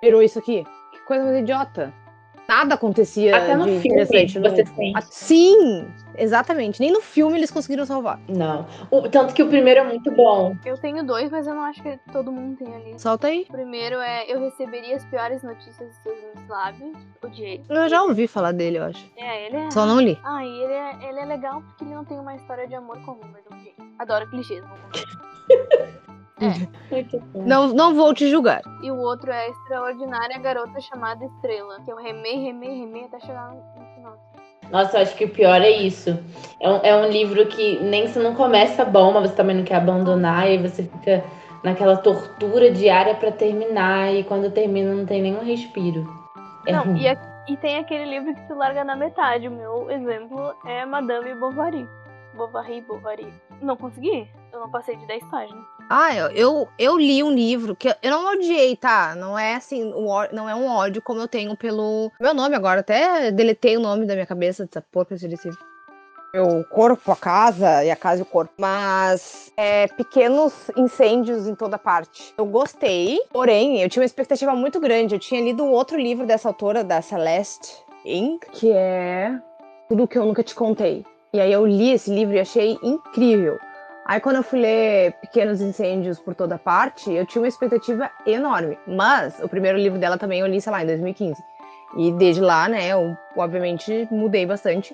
virou 0.01 0.21
isso 0.21 0.39
aqui? 0.39 0.63
Que 0.91 0.99
coisa 1.05 1.23
mais 1.25 1.37
idiota. 1.39 1.93
Nada 2.47 2.75
acontecia 2.75 3.37
Até 3.37 3.55
no 3.55 3.63
de 3.63 3.79
filme 3.79 4.01
interessante. 4.03 4.37
no- 4.37 4.49
você 4.49 4.65
sente. 4.65 4.93
Ah, 4.97 5.01
Sim, 5.01 5.87
exatamente. 6.17 6.77
Nem 6.81 6.91
no 6.91 6.99
filme 6.99 7.37
eles 7.37 7.49
conseguiram 7.49 7.85
salvar. 7.85 8.19
Não. 8.27 8.67
O- 8.91 9.07
tanto 9.09 9.33
que 9.33 9.41
o 9.41 9.47
primeiro 9.47 9.79
é 9.79 9.83
muito 9.85 10.11
bom. 10.11 10.53
Eu 10.65 10.77
tenho 10.77 11.05
dois, 11.05 11.31
mas 11.31 11.47
eu 11.47 11.55
não 11.55 11.63
acho 11.63 11.81
que 11.81 11.97
todo 12.11 12.33
mundo 12.33 12.57
tem 12.57 12.75
ali. 12.75 12.99
Solta 12.99 13.27
aí. 13.27 13.45
O 13.47 13.51
primeiro 13.53 13.95
é 13.95 14.29
Eu 14.29 14.41
receberia 14.41 14.97
as 14.97 15.05
piores 15.05 15.41
notícias 15.41 15.87
dos 15.87 15.97
seus 16.03 16.47
lábios. 16.49 16.97
Odiei. 17.23 17.63
Eu 17.69 17.87
já 17.87 18.03
ouvi 18.03 18.27
falar 18.27 18.51
dele, 18.51 18.77
eu 18.77 18.83
acho. 18.83 19.09
É, 19.17 19.45
ele 19.47 19.55
é. 19.57 19.71
Só 19.71 19.85
não 19.85 20.01
li. 20.01 20.19
Ah, 20.23 20.45
e 20.45 20.49
ele 20.63 20.73
é, 20.73 21.09
ele 21.09 21.19
é 21.21 21.25
legal 21.25 21.61
porque 21.61 21.85
ele 21.85 21.95
não 21.95 22.03
tem 22.03 22.19
uma 22.19 22.35
história 22.35 22.67
de 22.67 22.75
amor 22.75 22.99
comum, 23.05 23.21
mas 23.31 23.45
ok. 23.47 23.73
Adoro 23.97 24.29
clichês. 24.29 24.61
vou 24.65 24.77
bom. 27.33 27.43
Não, 27.45 27.67
não 27.67 27.93
vou 27.95 28.13
te 28.13 28.29
julgar. 28.29 28.61
E 28.81 28.91
o 28.91 28.97
outro 28.97 29.31
é 29.31 29.45
a 29.45 29.49
extraordinária 29.49 30.37
garota 30.39 30.79
chamada 30.81 31.23
Estrela. 31.25 31.79
Que 31.85 31.91
eu 31.91 31.97
remei, 31.97 32.43
remei, 32.43 32.79
remei 32.79 33.05
até 33.05 33.19
chegar 33.19 33.51
no, 33.51 33.63
final. 33.95 34.17
Nossa, 34.71 34.97
eu 34.97 35.01
acho 35.03 35.15
que 35.15 35.25
o 35.25 35.29
pior 35.29 35.61
é 35.61 35.69
isso. 35.69 36.17
É 36.59 36.69
um, 36.69 36.79
é 36.83 36.95
um 36.95 37.09
livro 37.09 37.45
que 37.47 37.79
nem 37.79 38.07
se 38.07 38.19
não 38.19 38.33
começa 38.35 38.83
bom, 38.85 39.11
mas 39.11 39.29
você 39.29 39.35
também 39.35 39.55
não 39.57 39.63
quer 39.63 39.75
abandonar, 39.75 40.49
e 40.49 40.57
você 40.57 40.83
fica 40.83 41.23
naquela 41.63 41.97
tortura 41.97 42.71
diária 42.71 43.15
pra 43.15 43.31
terminar, 43.31 44.13
e 44.13 44.23
quando 44.23 44.51
termina 44.51 44.93
não 44.93 45.05
tem 45.05 45.21
nenhum 45.21 45.43
respiro. 45.43 46.05
É 46.65 46.71
Não, 46.71 46.95
e, 46.95 47.07
a- 47.07 47.43
e 47.47 47.57
tem 47.57 47.77
aquele 47.77 48.05
livro 48.05 48.33
que 48.33 48.47
tu 48.47 48.55
larga 48.55 48.83
na 48.83 48.95
metade. 48.95 49.47
O 49.47 49.51
meu 49.51 49.91
exemplo 49.91 50.53
é 50.65 50.85
Madame 50.85 51.35
Bovary. 51.35 51.87
Bovary, 52.35 52.81
Bovary. 52.81 53.33
Não 53.61 53.75
consegui. 53.75 54.27
Eu 54.53 54.59
não 54.59 54.69
passei 54.69 54.95
de 54.95 55.05
10 55.07 55.23
páginas. 55.31 55.65
Ah, 55.89 56.15
eu, 56.15 56.27
eu, 56.29 56.67
eu 56.77 56.97
li 56.97 57.23
um 57.23 57.31
livro 57.31 57.75
que 57.75 57.89
eu- 57.89 57.95
eu 58.03 58.11
não 58.11 58.31
odiei, 58.33 58.75
tá? 58.75 59.15
Não 59.15 59.37
é 59.37 59.55
assim, 59.55 59.83
um 59.93 60.07
não 60.31 60.47
é 60.47 60.53
um 60.55 60.67
ódio 60.67 61.01
como 61.01 61.19
eu 61.19 61.27
tenho 61.27 61.57
pelo 61.57 62.11
meu 62.21 62.33
nome 62.35 62.55
agora. 62.55 62.81
Até 62.81 63.31
deletei 63.31 63.75
o 63.75 63.79
nome 63.79 64.05
da 64.05 64.13
minha 64.13 64.25
cabeça 64.27 64.63
dessa 64.65 64.81
porca 64.91 65.15
desse 65.15 65.27
livro. 65.49 65.57
Meu 66.33 66.63
corpo, 66.65 67.11
a 67.11 67.15
casa 67.15 67.83
e 67.83 67.91
a 67.91 67.95
casa 67.95 68.21
e 68.21 68.23
o 68.23 68.25
corpo. 68.27 68.53
Mas 68.57 69.51
é 69.57 69.87
pequenos 69.87 70.53
incêndios 70.77 71.47
em 71.47 71.55
toda 71.55 71.77
parte. 71.77 72.33
Eu 72.37 72.45
gostei, 72.45 73.19
porém, 73.31 73.81
eu 73.81 73.89
tinha 73.89 74.01
uma 74.01 74.05
expectativa 74.05 74.55
muito 74.55 74.79
grande. 74.79 75.15
Eu 75.15 75.19
tinha 75.19 75.41
lido 75.41 75.65
outro 75.65 75.97
livro 75.97 76.25
dessa 76.25 76.47
autora, 76.49 76.83
da 76.83 77.01
Celeste 77.01 77.71
Inc., 78.05 78.45
que 78.51 78.71
é 78.71 79.31
Tudo 79.89 80.07
que 80.07 80.17
eu 80.17 80.25
nunca 80.25 80.41
te 80.43 80.55
contei. 80.55 81.05
E 81.33 81.39
aí 81.39 81.51
eu 81.51 81.65
li 81.65 81.91
esse 81.91 82.09
livro 82.13 82.35
e 82.35 82.39
achei 82.39 82.77
incrível. 82.81 83.57
Aí 84.05 84.19
quando 84.19 84.37
eu 84.37 84.43
fui 84.43 84.59
ler 84.59 85.13
Pequenos 85.21 85.61
Incêndios 85.61 86.19
por 86.19 86.35
toda 86.35 86.57
parte, 86.57 87.11
eu 87.11 87.25
tinha 87.25 87.41
uma 87.41 87.47
expectativa 87.47 88.11
enorme. 88.25 88.77
Mas 88.85 89.39
o 89.41 89.47
primeiro 89.47 89.77
livro 89.77 89.97
dela 89.97 90.17
também 90.17 90.41
eu 90.41 90.47
li, 90.47 90.59
sei 90.59 90.71
lá, 90.71 90.83
em 90.83 90.87
2015. 90.87 91.41
E 91.97 92.11
desde 92.13 92.41
lá, 92.41 92.67
né, 92.67 92.87
eu 92.89 93.15
obviamente 93.37 94.07
mudei 94.11 94.45
bastante. 94.45 94.93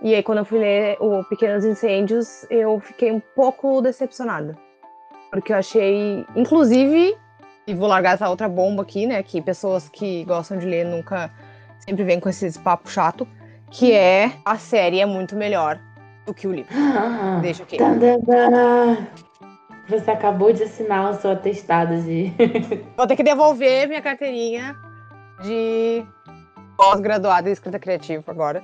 E 0.00 0.14
aí 0.14 0.22
quando 0.22 0.38
eu 0.38 0.44
fui 0.44 0.58
ler 0.58 0.96
o 1.00 1.22
Pequenos 1.24 1.64
Incêndios, 1.64 2.46
eu 2.48 2.80
fiquei 2.80 3.12
um 3.12 3.20
pouco 3.20 3.82
decepcionada. 3.82 4.56
Porque 5.30 5.52
eu 5.52 5.56
achei, 5.56 6.24
inclusive, 6.34 7.14
e 7.66 7.74
vou 7.74 7.88
largar 7.88 8.14
essa 8.14 8.28
outra 8.30 8.48
bomba 8.48 8.82
aqui, 8.82 9.06
né, 9.06 9.22
que 9.22 9.42
pessoas 9.42 9.88
que 9.88 10.24
gostam 10.24 10.56
de 10.56 10.66
ler 10.66 10.86
nunca 10.86 11.30
sempre 11.78 12.04
vêm 12.04 12.18
com 12.18 12.28
esses 12.28 12.56
papo 12.56 12.90
chato, 12.90 13.28
que 13.70 13.92
é 13.92 14.32
a 14.44 14.56
série 14.56 14.98
é 14.98 15.06
muito 15.06 15.36
melhor 15.36 15.78
do 16.30 16.34
que 16.34 16.46
o 16.46 16.52
livro. 16.52 16.72
Ah, 16.74 17.40
Deixa 17.42 17.64
aqui. 17.64 17.76
tá, 17.76 17.86
tá, 17.94 18.50
tá. 18.50 19.06
Você 19.88 20.10
acabou 20.10 20.52
de 20.52 20.62
assinar 20.62 21.10
o 21.10 21.14
seu 21.14 21.32
atestado 21.32 22.00
de. 22.02 22.32
Vou 22.96 23.06
ter 23.06 23.16
que 23.16 23.24
devolver 23.24 23.88
minha 23.88 24.00
carteirinha 24.00 24.76
de 25.42 26.04
pós-graduada 26.76 27.48
em 27.48 27.52
escrita 27.52 27.78
criativa 27.78 28.22
agora. 28.30 28.62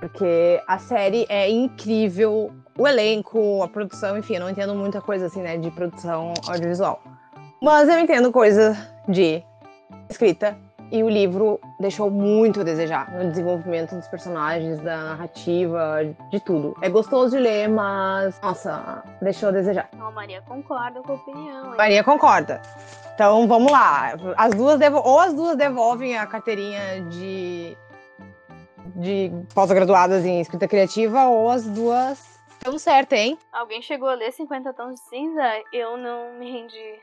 Porque 0.00 0.60
a 0.66 0.78
série 0.78 1.24
é 1.28 1.48
incrível. 1.48 2.52
O 2.76 2.88
elenco, 2.88 3.62
a 3.62 3.68
produção, 3.68 4.16
enfim, 4.16 4.34
eu 4.34 4.40
não 4.40 4.50
entendo 4.50 4.74
muita 4.74 5.00
coisa 5.00 5.26
assim, 5.26 5.42
né, 5.42 5.56
de 5.58 5.70
produção 5.70 6.32
audiovisual. 6.48 7.02
Mas 7.62 7.88
eu 7.88 7.98
entendo 7.98 8.32
coisa 8.32 8.76
de 9.08 9.42
escrita. 10.08 10.56
E 10.92 11.02
o 11.02 11.08
livro 11.08 11.58
deixou 11.80 12.10
muito 12.10 12.60
a 12.60 12.64
desejar 12.64 13.10
no 13.12 13.30
desenvolvimento 13.30 13.96
dos 13.96 14.06
personagens, 14.08 14.78
da 14.80 14.98
narrativa, 14.98 16.00
de 16.30 16.38
tudo. 16.38 16.76
É 16.82 16.90
gostoso 16.90 17.34
de 17.34 17.42
ler, 17.42 17.66
mas, 17.66 18.38
nossa, 18.42 19.02
deixou 19.22 19.48
a 19.48 19.52
desejar. 19.52 19.88
Não, 19.96 20.12
Maria 20.12 20.42
concorda 20.42 21.00
com 21.00 21.12
a 21.12 21.14
opinião. 21.14 21.70
hein? 21.70 21.78
Maria 21.78 22.04
concorda. 22.04 22.60
Então 23.14 23.48
vamos 23.48 23.72
lá. 23.72 24.12
As 24.36 24.52
duas 24.54 24.78
ou 25.02 25.18
as 25.18 25.32
duas 25.32 25.56
devolvem 25.56 26.18
a 26.18 26.26
carteirinha 26.26 27.00
de 27.08 27.74
de 28.94 29.30
pós-graduadas 29.54 30.26
em 30.26 30.42
escrita 30.42 30.68
criativa 30.68 31.24
ou 31.24 31.48
as 31.48 31.66
duas 31.66 32.38
estão 32.58 32.78
certas, 32.78 33.18
hein? 33.18 33.38
Alguém 33.50 33.80
chegou 33.80 34.08
a 34.08 34.14
ler 34.14 34.30
50 34.30 34.72
Tons 34.74 34.94
de 34.96 35.00
Cinza? 35.08 35.42
Eu 35.72 35.96
não 35.96 36.34
me 36.38 36.50
rendi. 36.52 37.00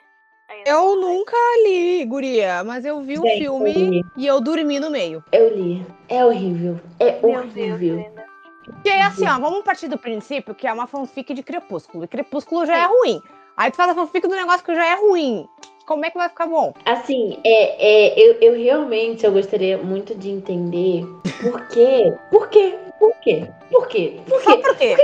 Eu 0.66 0.96
nunca 0.96 1.38
li, 1.64 2.06
guria, 2.06 2.64
mas 2.64 2.86
eu 2.86 3.02
vi 3.02 3.18
o 3.20 3.22
Gente, 3.22 3.40
filme 3.40 4.00
eu 4.00 4.06
e 4.18 4.28
eu 4.28 4.42
dormi 4.42 4.80
no 4.80 4.90
meio. 4.90 5.24
Eu 5.32 5.56
li. 5.56 5.86
É 6.08 6.26
horrível. 6.26 6.80
É 7.00 7.20
Meu 7.22 7.44
Deus, 7.48 7.74
horrível. 7.76 7.96
Brenda. 7.98 8.26
Porque 8.66 8.90
é 8.90 9.02
assim, 9.04 9.28
ó, 9.28 9.40
vamos 9.40 9.64
partir 9.64 9.88
do 9.88 9.98
princípio 9.98 10.54
que 10.54 10.68
é 10.68 10.74
uma 10.74 10.88
fanfic 10.88 11.34
de 11.34 11.42
Crepúsculo. 11.42 12.04
E 12.04 12.08
Crepúsculo 12.08 12.66
já 12.66 12.78
é 12.78 12.86
ruim. 12.86 13.22
Aí 13.58 13.72
tu 13.72 13.78
faz 13.78 13.92
a 13.92 13.96
fanfic 13.96 14.28
do 14.28 14.36
negócio 14.36 14.64
que 14.64 14.76
já 14.76 14.86
é 14.86 14.96
ruim. 14.96 15.48
Como 15.86 16.06
é 16.06 16.12
que 16.12 16.18
vai 16.18 16.30
ficar 16.30 16.46
bom? 16.46 16.74
Assim, 16.86 17.40
é, 17.44 18.14
é, 18.14 18.20
eu, 18.20 18.34
eu 18.42 18.54
realmente 18.54 19.26
eu 19.26 19.32
gostaria 19.32 19.78
muito 19.78 20.14
de 20.14 20.30
entender 20.30 21.04
por 21.42 21.68
quê. 21.68 22.14
Por 22.30 22.48
quê? 22.50 22.78
Por 23.00 23.14
quê? 23.22 23.50
Por 23.72 23.88
quê? 23.88 24.20
Por 24.28 24.42
Só 24.44 24.56
quê? 24.56 24.62
por 24.62 24.78
quê? 24.78 24.98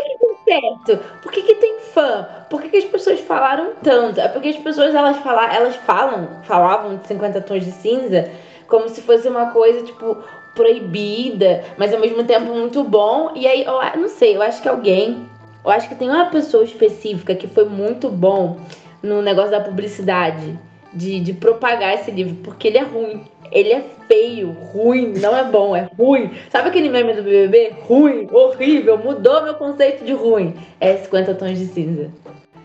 Certo? 0.45 0.97
Por 1.21 1.31
que, 1.31 1.41
que 1.41 1.55
tem 1.55 1.79
fã? 1.93 2.27
Por 2.49 2.61
que, 2.61 2.69
que 2.69 2.77
as 2.77 2.85
pessoas 2.85 3.19
falaram 3.21 3.73
tanto? 3.83 4.19
É 4.19 4.27
porque 4.27 4.49
as 4.49 4.57
pessoas 4.57 4.95
elas, 4.95 5.17
fala, 5.17 5.53
elas 5.53 5.75
falam, 5.75 6.29
falavam 6.43 6.97
de 6.97 7.07
50 7.07 7.41
tons 7.41 7.65
de 7.65 7.71
cinza 7.71 8.31
como 8.67 8.89
se 8.89 9.01
fosse 9.01 9.27
uma 9.27 9.51
coisa, 9.51 9.83
tipo, 9.83 10.17
proibida, 10.55 11.63
mas 11.77 11.93
ao 11.93 11.99
mesmo 11.99 12.23
tempo 12.23 12.53
muito 12.53 12.83
bom. 12.83 13.31
E 13.35 13.47
aí, 13.47 13.63
eu 13.63 13.99
não 13.99 14.07
sei, 14.07 14.35
eu 14.35 14.41
acho 14.41 14.61
que 14.61 14.69
alguém, 14.69 15.29
eu 15.63 15.69
acho 15.69 15.87
que 15.89 15.95
tem 15.95 16.09
uma 16.09 16.25
pessoa 16.25 16.63
específica 16.63 17.35
que 17.35 17.47
foi 17.47 17.65
muito 17.65 18.09
bom 18.09 18.59
no 19.03 19.21
negócio 19.21 19.51
da 19.51 19.59
publicidade, 19.59 20.57
de, 20.95 21.19
de 21.19 21.33
propagar 21.33 21.93
esse 21.93 22.09
livro, 22.11 22.35
porque 22.43 22.67
ele 22.69 22.77
é 22.77 22.83
ruim. 22.83 23.23
Ele 23.51 23.71
é 23.71 23.85
feio, 24.07 24.51
ruim, 24.51 25.13
não 25.19 25.35
é 25.37 25.43
bom, 25.43 25.75
é 25.75 25.87
ruim. 25.97 26.31
Sabe 26.49 26.69
aquele 26.69 26.89
meme 26.89 27.13
do 27.13 27.21
BBB? 27.23 27.75
Ruim, 27.81 28.27
horrível, 28.31 28.97
mudou 28.97 29.43
meu 29.43 29.53
conceito 29.55 30.03
de 30.03 30.13
ruim. 30.13 30.55
É 30.79 30.97
50 30.97 31.35
tons 31.35 31.57
de 31.59 31.67
cinza. 31.67 32.11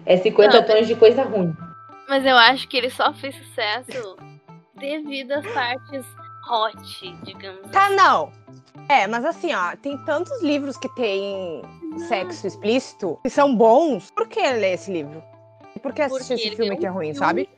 É 0.06 0.16
50 0.16 0.56
Não, 0.60 0.66
tons 0.66 0.86
de 0.86 0.94
coisa 0.96 1.22
ruim. 1.22 1.52
Mas 2.08 2.24
eu 2.24 2.34
acho 2.36 2.66
que 2.68 2.76
ele 2.78 2.88
só 2.90 3.12
fez 3.12 3.34
sucesso 3.36 4.16
devido 4.78 5.32
às 5.32 5.46
partes 5.48 6.04
hot, 6.50 6.76
digamos 7.24 7.70
Tá, 7.70 7.86
assim. 7.86 7.96
não. 7.96 8.32
É, 8.88 9.06
mas 9.06 9.24
assim, 9.24 9.54
ó, 9.54 9.76
tem 9.76 9.96
tantos 10.04 10.42
livros 10.42 10.76
que 10.76 10.88
tem 10.96 11.62
sexo 12.08 12.46
explícito 12.46 13.18
que 13.22 13.30
são 13.30 13.54
bons. 13.54 14.10
Por 14.16 14.26
que 14.26 14.40
ler 14.40 14.72
esse 14.74 14.90
livro? 14.90 15.22
E 15.76 15.78
por 15.78 15.92
que 15.92 16.02
assistir 16.02 16.26
Porque 16.34 16.46
esse 16.48 16.56
filme 16.56 16.74
é 16.74 16.76
que 16.76 16.86
é 16.86 16.88
ruim, 16.88 17.12
filme. 17.12 17.18
sabe? 17.18 17.48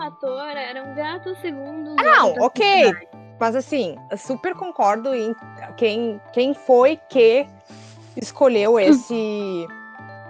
Ator 0.00 0.56
era 0.56 0.82
um 0.82 0.94
gato 0.94 1.34
segundo. 1.36 1.96
Ah, 1.98 2.02
não, 2.02 2.34
ok. 2.40 2.92
Mas 3.38 3.54
assim, 3.54 3.96
super 4.16 4.54
concordo 4.54 5.14
em 5.14 5.34
quem, 5.76 6.20
quem 6.32 6.54
foi 6.54 6.98
que 7.08 7.46
escolheu 8.16 8.78
esse 8.80 9.66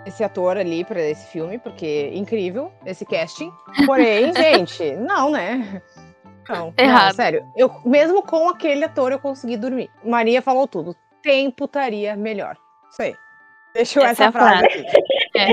esse 0.06 0.24
ator 0.24 0.56
ali 0.56 0.84
pra 0.84 1.00
esse 1.00 1.26
filme, 1.30 1.58
porque 1.58 2.10
incrível 2.14 2.72
esse 2.86 3.04
casting. 3.04 3.52
Porém, 3.86 4.32
gente, 4.34 4.92
não, 4.96 5.30
né? 5.30 5.82
Não, 6.48 6.72
Errado. 6.78 7.08
não, 7.08 7.12
sério. 7.14 7.46
Eu, 7.54 7.70
mesmo 7.84 8.22
com 8.22 8.48
aquele 8.48 8.84
ator, 8.84 9.12
eu 9.12 9.18
consegui 9.18 9.56
dormir. 9.56 9.90
Maria 10.02 10.40
falou 10.40 10.66
tudo. 10.66 10.96
Tem 11.22 11.50
putaria 11.50 12.16
melhor. 12.16 12.56
Isso 12.90 13.02
aí. 13.02 13.14
Deixou 13.74 14.02
Essa 14.02 14.24
essa, 14.24 14.24
é 14.24 14.32
frase. 14.32 14.68
frase. 14.68 14.86
É. 15.36 15.52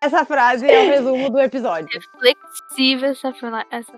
Essa 0.00 0.24
frase 0.24 0.70
é 0.70 0.84
o 0.84 0.88
resumo 0.88 1.28
do 1.28 1.40
episódio. 1.40 1.88
Reflexiva 2.76 3.06
essa, 3.06 3.32
essa. 3.70 3.92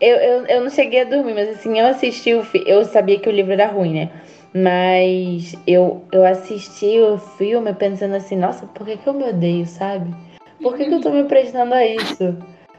Eu, 0.00 0.16
eu, 0.16 0.46
eu 0.46 0.60
não 0.62 0.70
cheguei 0.70 1.00
a 1.00 1.04
dormir, 1.04 1.34
mas 1.34 1.48
assim, 1.48 1.78
eu 1.78 1.86
assisti 1.86 2.34
o 2.34 2.44
filme. 2.44 2.68
Eu 2.68 2.84
sabia 2.84 3.18
que 3.18 3.28
o 3.28 3.32
livro 3.32 3.52
era 3.52 3.66
ruim, 3.66 3.94
né? 3.94 4.10
Mas 4.54 5.54
eu, 5.66 6.04
eu 6.12 6.24
assisti 6.24 7.00
o 7.00 7.18
filme 7.18 7.72
pensando 7.74 8.14
assim, 8.14 8.36
nossa, 8.36 8.66
por 8.66 8.86
que, 8.86 8.96
que 8.96 9.06
eu 9.06 9.12
me 9.14 9.24
odeio, 9.24 9.66
sabe? 9.66 10.14
Por 10.62 10.76
que, 10.76 10.84
que 10.84 10.94
eu 10.94 11.00
tô 11.00 11.10
me 11.10 11.24
prestando 11.24 11.74
a 11.74 11.84
isso? 11.84 12.36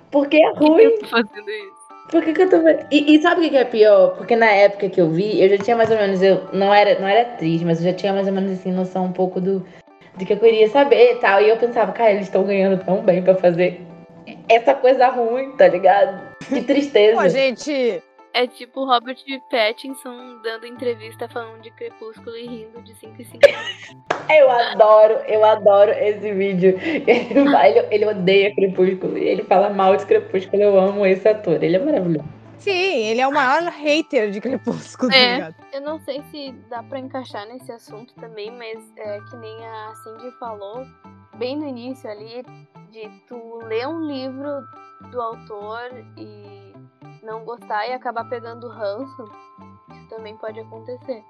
Porque 0.09 0.37
é 0.37 0.53
Por 0.53 0.59
que 0.59 0.65
ruim. 0.67 0.83
eu 0.83 0.99
tô 0.99 1.07
fazendo 1.07 1.49
isso? 1.49 1.85
Por 2.09 2.23
que, 2.23 2.33
que 2.33 2.41
eu 2.43 2.49
tô. 2.49 2.57
E, 2.91 3.15
e 3.15 3.21
sabe 3.21 3.41
o 3.41 3.43
que 3.43 3.49
que 3.49 3.57
é 3.57 3.65
pior? 3.65 4.15
Porque 4.15 4.35
na 4.35 4.49
época 4.49 4.89
que 4.89 5.01
eu 5.01 5.09
vi, 5.09 5.41
eu 5.41 5.49
já 5.49 5.57
tinha 5.57 5.75
mais 5.75 5.91
ou 5.91 5.97
menos. 5.97 6.21
Eu 6.21 6.47
não 6.53 6.73
era, 6.73 6.99
não 6.99 7.07
era 7.07 7.21
atriz, 7.23 7.61
mas 7.63 7.79
eu 7.79 7.91
já 7.91 7.97
tinha 7.97 8.13
mais 8.13 8.27
ou 8.27 8.33
menos 8.33 8.51
assim, 8.51 8.71
noção 8.71 9.05
um 9.05 9.11
pouco 9.11 9.41
do, 9.41 9.65
do 10.17 10.25
que 10.25 10.31
eu 10.33 10.37
queria 10.37 10.69
saber 10.69 11.13
e 11.13 11.15
tal. 11.15 11.41
E 11.41 11.49
eu 11.49 11.57
pensava, 11.57 11.91
cara, 11.91 12.11
eles 12.11 12.27
estão 12.27 12.43
ganhando 12.45 12.83
tão 12.85 13.01
bem 13.01 13.21
pra 13.21 13.35
fazer 13.35 13.81
essa 14.49 14.73
coisa 14.75 15.07
ruim, 15.09 15.51
tá 15.57 15.67
ligado? 15.67 16.35
Que 16.47 16.61
tristeza. 16.61 17.19
Pô, 17.21 17.27
gente, 17.29 18.01
É 18.33 18.45
tipo 18.47 18.81
o 18.81 18.85
Robert 18.85 19.17
Pattinson 19.49 20.41
dando 20.43 20.65
entrevista 20.67 21.27
falando 21.29 21.61
de 21.61 21.71
Crepúsculo 21.71 22.35
e 22.35 22.45
rindo 22.47 22.81
de 22.81 22.93
5 22.95 23.21
em 23.21 23.25
5 23.25 23.39
minutos. 23.47 23.95
Eu 24.27 24.49
adoro, 24.49 25.13
eu 25.27 25.45
adoro 25.45 25.91
esse 25.91 26.33
vídeo. 26.33 26.77
Ele, 26.81 27.43
vai- 27.49 27.77
ele, 27.77 27.87
ele 27.91 28.05
odeia 28.07 28.53
Crepúsculo 28.55 29.17
e 29.17 29.23
ele 29.23 29.43
fala 29.43 29.69
mal 29.69 29.95
de 29.95 30.03
Crepúsculo. 30.05 30.61
Eu 30.63 30.79
amo 30.79 31.05
esse 31.05 31.27
ator, 31.27 31.61
ele 31.63 31.75
é 31.75 31.79
maravilhoso. 31.79 32.25
sim, 32.57 33.05
ele 33.07 33.21
é 33.21 33.27
o 33.27 33.31
maior 33.31 33.61
hater 33.71 34.31
de 34.31 34.41
Crepúsculo, 34.41 35.11
tá 35.11 35.17
É. 35.17 35.33
ligado? 35.35 35.55
Eu 35.71 35.81
não 35.81 35.99
sei 35.99 36.23
se 36.31 36.51
dá 36.69 36.81
pra 36.81 36.97
encaixar 36.99 37.45
nesse 37.47 37.71
assunto 37.71 38.15
também, 38.15 38.49
mas 38.51 38.79
é 38.97 39.19
que 39.29 39.35
nem 39.37 39.63
a 39.65 39.93
Cindy 40.03 40.31
falou 40.39 40.83
bem 41.37 41.55
no 41.55 41.67
início 41.67 42.09
ali, 42.09 42.43
de 42.95 43.09
tu 43.27 43.59
ler 43.65 43.85
um 43.87 43.99
livro 44.07 44.63
do 45.11 45.21
autor 45.21 45.91
e 46.17 46.73
não 47.21 47.43
gostar 47.43 47.85
e 47.87 47.93
acabar 47.93 48.23
pegando 48.29 48.69
ranço. 48.69 49.23
Isso 49.91 50.07
também 50.09 50.37
pode 50.37 50.59
acontecer. 50.61 51.21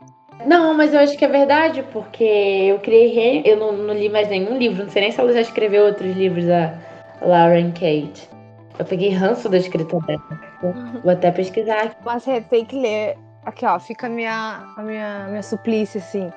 Não, 0.46 0.74
mas 0.76 0.94
eu 0.94 1.00
acho 1.00 1.18
que 1.18 1.26
é 1.26 1.28
verdade, 1.28 1.82
porque 1.92 2.24
eu 2.24 2.78
criei. 2.80 3.08
re- 3.08 3.42
Eu 3.46 3.58
não, 3.58 3.72
não 3.72 3.94
li 3.96 4.10
mais 4.10 4.30
nenhum 4.30 4.58
livro, 4.58 4.84
não 4.84 4.90
sei 4.92 5.02
nem 5.02 5.12
se 5.12 5.20
ela 5.20 5.34
já 5.34 5.42
escreveu 5.42 5.86
outros 5.86 6.16
livros, 6.16 6.46
a 6.50 6.78
Lauren 7.22 7.72
Kate. 7.72 8.30
Eu 8.78 8.86
peguei 8.86 9.10
ranço 9.10 9.50
da 9.50 9.58
escrita 9.58 9.98
dela. 10.02 10.22
Vou 11.02 11.12
até 11.14 11.32
pesquisar 11.32 11.82
aqui. 11.86 11.96
Mas 12.04 12.28
é, 12.28 12.42
tem 12.42 12.64
que 12.66 12.80
ler. 12.80 13.18
Aqui, 13.46 13.66
ó, 13.66 13.80
fica 13.80 14.08
a 14.08 14.10
minha, 14.10 14.74
a 14.78 14.82
minha, 14.84 15.28
minha 15.30 15.42
suplício, 15.44 16.00
assim. 16.00 16.30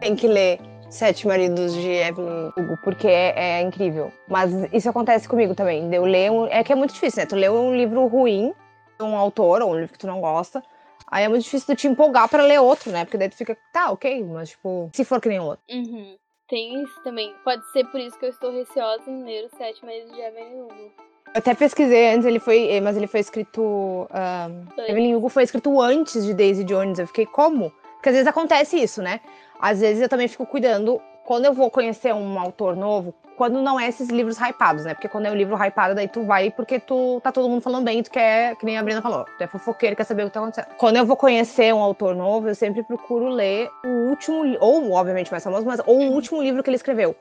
Tem 0.00 0.14
que 0.14 0.28
ler 0.28 0.60
Sete 0.90 1.26
Maridos 1.26 1.74
de 1.74 1.86
Evelyn 1.86 2.50
Hugo, 2.56 2.78
porque 2.82 3.06
é, 3.06 3.58
é 3.58 3.60
incrível. 3.60 4.10
Mas 4.26 4.50
isso 4.72 4.88
acontece 4.88 5.28
comigo 5.28 5.54
também. 5.54 5.92
Eu 5.94 6.04
ler 6.04 6.30
um, 6.30 6.46
é 6.46 6.64
que 6.64 6.72
é 6.72 6.76
muito 6.76 6.94
difícil, 6.94 7.20
né? 7.20 7.26
Tu 7.26 7.36
lê 7.36 7.48
um 7.48 7.76
livro 7.76 8.06
ruim 8.06 8.54
de 8.98 9.04
um 9.04 9.14
autor, 9.14 9.60
ou 9.62 9.72
um 9.72 9.74
livro 9.76 9.92
que 9.92 9.98
tu 9.98 10.06
não 10.06 10.20
gosta, 10.20 10.62
aí 11.06 11.24
é 11.24 11.28
muito 11.28 11.44
difícil 11.44 11.66
tu 11.66 11.76
te 11.76 11.86
empolgar 11.86 12.28
pra 12.28 12.42
ler 12.42 12.58
outro, 12.58 12.90
né? 12.90 13.04
Porque 13.04 13.18
daí 13.18 13.28
tu 13.28 13.36
fica, 13.36 13.56
tá, 13.72 13.90
ok, 13.90 14.24
mas 14.24 14.50
tipo, 14.50 14.90
se 14.94 15.04
for 15.04 15.20
que 15.20 15.28
nem 15.28 15.38
outro. 15.38 15.62
Uhum. 15.70 16.16
Tem 16.48 16.82
isso 16.82 17.02
também. 17.04 17.34
Pode 17.44 17.70
ser 17.72 17.84
por 17.86 18.00
isso 18.00 18.18
que 18.18 18.24
eu 18.24 18.30
estou 18.30 18.50
receosa 18.50 19.10
em 19.10 19.22
ler 19.22 19.44
os 19.44 19.52
Sete 19.58 19.84
Maridos 19.84 20.10
de 20.12 20.20
Evelyn 20.20 20.62
Hugo. 20.62 20.92
Eu 21.34 21.40
até 21.40 21.54
pesquisei 21.54 22.14
antes, 22.14 22.24
ele 22.24 22.40
foi, 22.40 22.70
eh, 22.70 22.80
mas 22.80 22.96
ele 22.96 23.06
foi 23.06 23.20
escrito. 23.20 23.60
Um, 23.60 24.82
Evelyn 24.84 25.14
Hugo 25.14 25.28
foi 25.28 25.42
escrito 25.42 25.78
antes 25.82 26.24
de 26.24 26.32
Daisy 26.32 26.64
Jones. 26.64 26.98
Eu 26.98 27.06
fiquei, 27.06 27.26
como? 27.26 27.70
Porque 27.96 28.08
às 28.08 28.14
vezes 28.14 28.26
acontece 28.26 28.80
isso, 28.80 29.02
né? 29.02 29.20
Às 29.60 29.80
vezes 29.80 30.02
eu 30.02 30.08
também 30.08 30.28
fico 30.28 30.46
cuidando, 30.46 31.00
quando 31.24 31.44
eu 31.44 31.52
vou 31.52 31.70
conhecer 31.70 32.14
um 32.14 32.38
autor 32.38 32.76
novo, 32.76 33.14
quando 33.36 33.62
não 33.62 33.78
é 33.78 33.88
esses 33.88 34.08
livros 34.08 34.36
hypados, 34.38 34.84
né? 34.84 34.94
Porque 34.94 35.08
quando 35.08 35.26
é 35.26 35.30
um 35.30 35.34
livro 35.34 35.56
hypado, 35.56 35.94
daí 35.94 36.08
tu 36.08 36.24
vai 36.24 36.50
porque 36.50 36.80
tu 36.80 37.20
tá 37.22 37.30
todo 37.30 37.48
mundo 37.48 37.62
falando 37.62 37.84
bem, 37.84 38.02
tu 38.02 38.10
quer, 38.10 38.56
que 38.56 38.66
nem 38.66 38.76
a 38.76 38.82
Brina 38.82 39.00
falou, 39.00 39.24
tu 39.24 39.44
é 39.44 39.46
fofoqueiro, 39.46 39.94
quer 39.94 40.04
saber 40.04 40.24
o 40.24 40.26
que 40.26 40.32
tá 40.32 40.40
acontecendo. 40.40 40.74
Quando 40.76 40.96
eu 40.96 41.06
vou 41.06 41.16
conhecer 41.16 41.72
um 41.72 41.78
autor 41.78 42.16
novo, 42.16 42.48
eu 42.48 42.54
sempre 42.54 42.82
procuro 42.82 43.28
ler 43.28 43.70
o 43.84 44.08
último, 44.08 44.42
ou 44.58 44.90
obviamente 44.90 45.30
mais 45.30 45.44
famoso, 45.44 45.64
mas 45.64 45.80
ou 45.86 45.98
o 45.98 46.12
último 46.12 46.42
livro 46.42 46.62
que 46.62 46.68
ele 46.70 46.76
escreveu. 46.76 47.14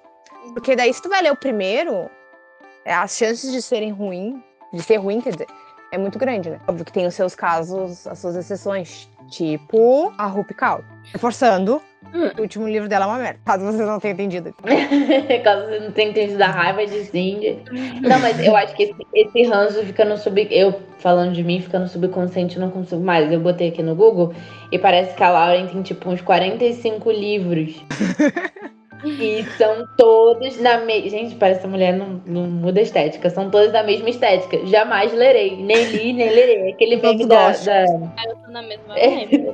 Porque 0.53 0.75
daí 0.75 0.91
se 0.91 1.01
tu 1.01 1.09
vai 1.09 1.21
ler 1.21 1.31
o 1.31 1.35
primeiro, 1.35 2.09
é, 2.83 2.93
as 2.93 3.15
chances 3.15 3.51
de 3.51 3.61
serem 3.61 3.91
ruim, 3.91 4.43
de 4.73 4.81
ser 4.81 4.97
ruim, 4.97 5.21
quer 5.21 5.33
dizer, 5.33 5.47
é 5.91 5.97
muito 5.97 6.17
grande, 6.17 6.49
né? 6.49 6.59
Óbvio 6.67 6.83
que 6.83 6.91
tem 6.91 7.05
os 7.05 7.13
seus 7.13 7.35
casos, 7.35 8.07
as 8.07 8.17
suas 8.19 8.35
exceções, 8.35 9.09
tipo 9.29 10.11
a 10.17 10.25
Rupi 10.25 10.53
Kaur. 10.53 10.83
Reforçando, 11.11 11.81
hum. 12.13 12.31
o 12.37 12.41
último 12.41 12.67
livro 12.67 12.87
dela 12.87 13.05
é 13.05 13.07
uma 13.07 13.17
merda, 13.17 13.39
caso 13.45 13.65
você 13.65 13.83
não 13.83 13.99
tenha 13.99 14.13
entendido. 14.13 14.53
caso 15.43 15.67
você 15.67 15.79
não 15.79 15.91
tenha 15.91 16.09
entendido 16.09 16.43
a 16.43 16.47
raiva 16.47 16.85
de 16.85 17.05
Cindy. 17.05 17.59
Não, 18.01 18.19
mas 18.19 18.39
eu 18.43 18.55
acho 18.55 18.75
que 18.75 18.83
esse, 18.83 18.95
esse 19.13 19.43
ranço 19.43 19.83
fica 19.83 20.05
no 20.05 20.17
sub... 20.17 20.47
Eu, 20.51 20.73
falando 20.99 21.33
de 21.33 21.43
mim, 21.43 21.61
fica 21.61 21.79
no 21.79 21.87
subconsciente, 21.87 22.59
não 22.59 22.69
consigo 22.69 23.01
mais. 23.01 23.31
Eu 23.31 23.39
botei 23.39 23.69
aqui 23.69 23.83
no 23.83 23.95
Google 23.95 24.33
e 24.71 24.79
parece 24.79 25.15
que 25.15 25.23
a 25.23 25.29
Lauren 25.29 25.67
tem, 25.67 25.81
tipo, 25.81 26.09
uns 26.09 26.21
45 26.21 27.11
livros. 27.11 27.83
E 29.05 29.43
são 29.57 29.85
todos 29.95 30.59
na 30.59 30.79
mesma. 30.79 31.09
Gente, 31.09 31.35
parece 31.35 31.59
que 31.59 31.65
essa 31.65 31.71
mulher 31.71 31.93
não, 31.93 32.21
não 32.25 32.47
muda 32.47 32.79
a 32.79 32.83
estética. 32.83 33.29
São 33.29 33.49
todas 33.49 33.71
da 33.71 33.83
mesma 33.83 34.09
estética. 34.09 34.65
Jamais 34.65 35.13
lerei. 35.13 35.55
Nem 35.55 35.83
li, 35.83 36.13
nem 36.13 36.29
lerei. 36.29 36.71
Aquele 36.71 36.95
meme 36.97 37.25
da, 37.25 37.51
da. 37.51 37.85
Ah, 38.17 38.23
eu 38.27 38.35
tô 38.37 38.51
na 38.51 38.61
mesma 38.63 38.97
é, 38.97 39.23
assim, 39.23 39.53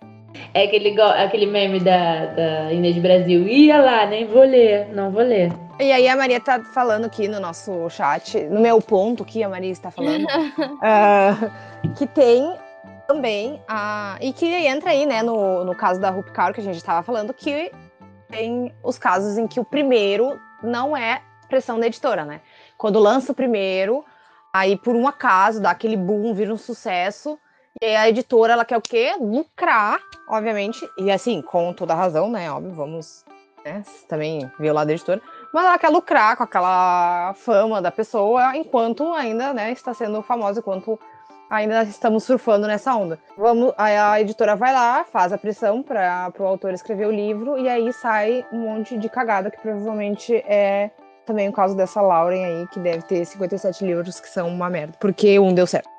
é 0.52 0.64
aquele, 0.64 1.00
aquele 1.00 1.46
meme 1.46 1.80
da, 1.80 2.26
da 2.26 2.72
Inês 2.72 2.96
Brasil. 2.98 3.46
Ia 3.46 3.80
lá, 3.80 4.06
nem 4.06 4.26
vou 4.26 4.42
ler. 4.42 4.88
Não 4.94 5.10
vou 5.10 5.22
ler. 5.22 5.52
E 5.80 5.90
aí 5.90 6.08
a 6.08 6.16
Maria 6.16 6.40
tá 6.40 6.62
falando 6.62 7.06
aqui 7.06 7.26
no 7.26 7.40
nosso 7.40 7.88
chat, 7.90 8.40
no 8.44 8.60
meu 8.60 8.80
ponto 8.80 9.24
que 9.24 9.42
a 9.42 9.48
Maria 9.48 9.72
está 9.72 9.90
falando, 9.90 10.24
uh, 10.24 11.90
que 11.98 12.06
tem 12.06 12.56
também 13.08 13.60
a. 13.66 14.16
E 14.20 14.32
que 14.32 14.46
entra 14.46 14.90
aí, 14.90 15.04
né, 15.04 15.22
no, 15.22 15.64
no 15.64 15.74
caso 15.74 16.00
da 16.00 16.10
Rupcar, 16.10 16.52
que 16.54 16.60
a 16.60 16.64
gente 16.64 16.76
estava 16.76 17.02
falando, 17.02 17.34
que 17.34 17.72
tem 18.28 18.72
os 18.82 18.98
casos 18.98 19.36
em 19.36 19.46
que 19.46 19.58
o 19.58 19.64
primeiro 19.64 20.40
não 20.62 20.96
é 20.96 21.20
pressão 21.48 21.78
da 21.78 21.86
editora, 21.86 22.24
né? 22.24 22.40
Quando 22.76 22.98
lança 22.98 23.32
o 23.32 23.34
primeiro, 23.34 24.04
aí 24.52 24.76
por 24.76 24.94
um 24.94 25.06
acaso 25.06 25.60
dá 25.60 25.70
aquele 25.70 25.96
boom, 25.96 26.34
vira 26.34 26.52
um 26.52 26.56
sucesso, 26.56 27.38
e 27.80 27.86
aí 27.86 27.96
a 27.96 28.08
editora 28.08 28.52
ela 28.52 28.64
quer 28.64 28.76
o 28.76 28.82
quê? 28.82 29.14
Lucrar, 29.20 30.00
obviamente, 30.28 30.88
e 30.98 31.10
assim, 31.10 31.42
com 31.42 31.72
toda 31.72 31.94
razão, 31.94 32.30
né? 32.30 32.50
Óbvio, 32.50 32.72
vamos 32.72 33.24
né, 33.64 33.82
também 34.08 34.50
ver 34.58 34.70
o 34.70 34.74
lado 34.74 34.86
da 34.86 34.92
editora, 34.92 35.20
mas 35.52 35.64
ela 35.64 35.78
quer 35.78 35.88
lucrar 35.88 36.36
com 36.36 36.42
aquela 36.42 37.34
fama 37.34 37.80
da 37.80 37.90
pessoa 37.90 38.56
enquanto 38.56 39.12
ainda 39.12 39.52
né, 39.52 39.72
está 39.72 39.92
sendo 39.94 40.22
famosa, 40.22 40.60
enquanto 40.60 40.98
ainda 41.50 41.82
estamos 41.82 42.24
surfando 42.24 42.66
nessa 42.66 42.94
onda. 42.94 43.18
Vamos, 43.36 43.72
a, 43.76 44.20
editora 44.20 44.56
vai 44.56 44.72
lá, 44.72 45.04
faz 45.04 45.32
a 45.32 45.38
pressão 45.38 45.82
para 45.82 46.32
o 46.38 46.44
autor 46.44 46.72
escrever 46.72 47.06
o 47.06 47.10
livro 47.10 47.58
e 47.58 47.68
aí 47.68 47.92
sai 47.92 48.44
um 48.52 48.58
monte 48.58 48.98
de 48.98 49.08
cagada 49.08 49.50
que 49.50 49.60
provavelmente 49.60 50.34
é 50.46 50.90
também 51.24 51.48
o 51.48 51.52
caso 51.52 51.74
dessa 51.74 52.02
Lauren 52.02 52.44
aí, 52.44 52.66
que 52.68 52.78
deve 52.78 53.02
ter 53.02 53.24
57 53.24 53.84
livros 53.84 54.20
que 54.20 54.28
são 54.28 54.48
uma 54.48 54.68
merda, 54.68 54.94
porque 55.00 55.38
um 55.38 55.54
deu 55.54 55.66
certo. 55.66 55.93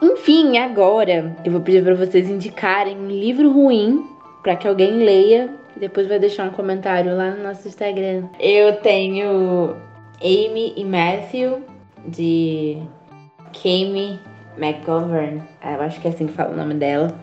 Enfim, 0.00 0.58
agora 0.58 1.34
eu 1.44 1.50
vou 1.50 1.60
pedir 1.60 1.82
para 1.82 1.94
vocês 1.94 2.28
indicarem 2.28 2.96
um 2.96 3.08
livro 3.08 3.50
ruim 3.50 4.06
para 4.42 4.54
que 4.54 4.68
alguém 4.68 4.92
leia 4.92 5.52
e 5.76 5.80
depois 5.80 6.06
vai 6.06 6.18
deixar 6.18 6.48
um 6.48 6.52
comentário 6.52 7.16
lá 7.16 7.30
no 7.32 7.42
nosso 7.42 7.66
Instagram. 7.66 8.28
Eu 8.38 8.76
tenho 8.76 9.76
Amy 10.22 10.72
e 10.76 10.84
Matthew 10.84 11.64
de 12.06 12.78
Kame 13.52 14.20
McGovern, 14.56 15.42
eu 15.64 15.80
acho 15.82 16.00
que 16.00 16.06
é 16.06 16.10
assim 16.10 16.26
que 16.26 16.32
fala 16.32 16.52
o 16.52 16.56
nome 16.56 16.74
dela. 16.74 17.18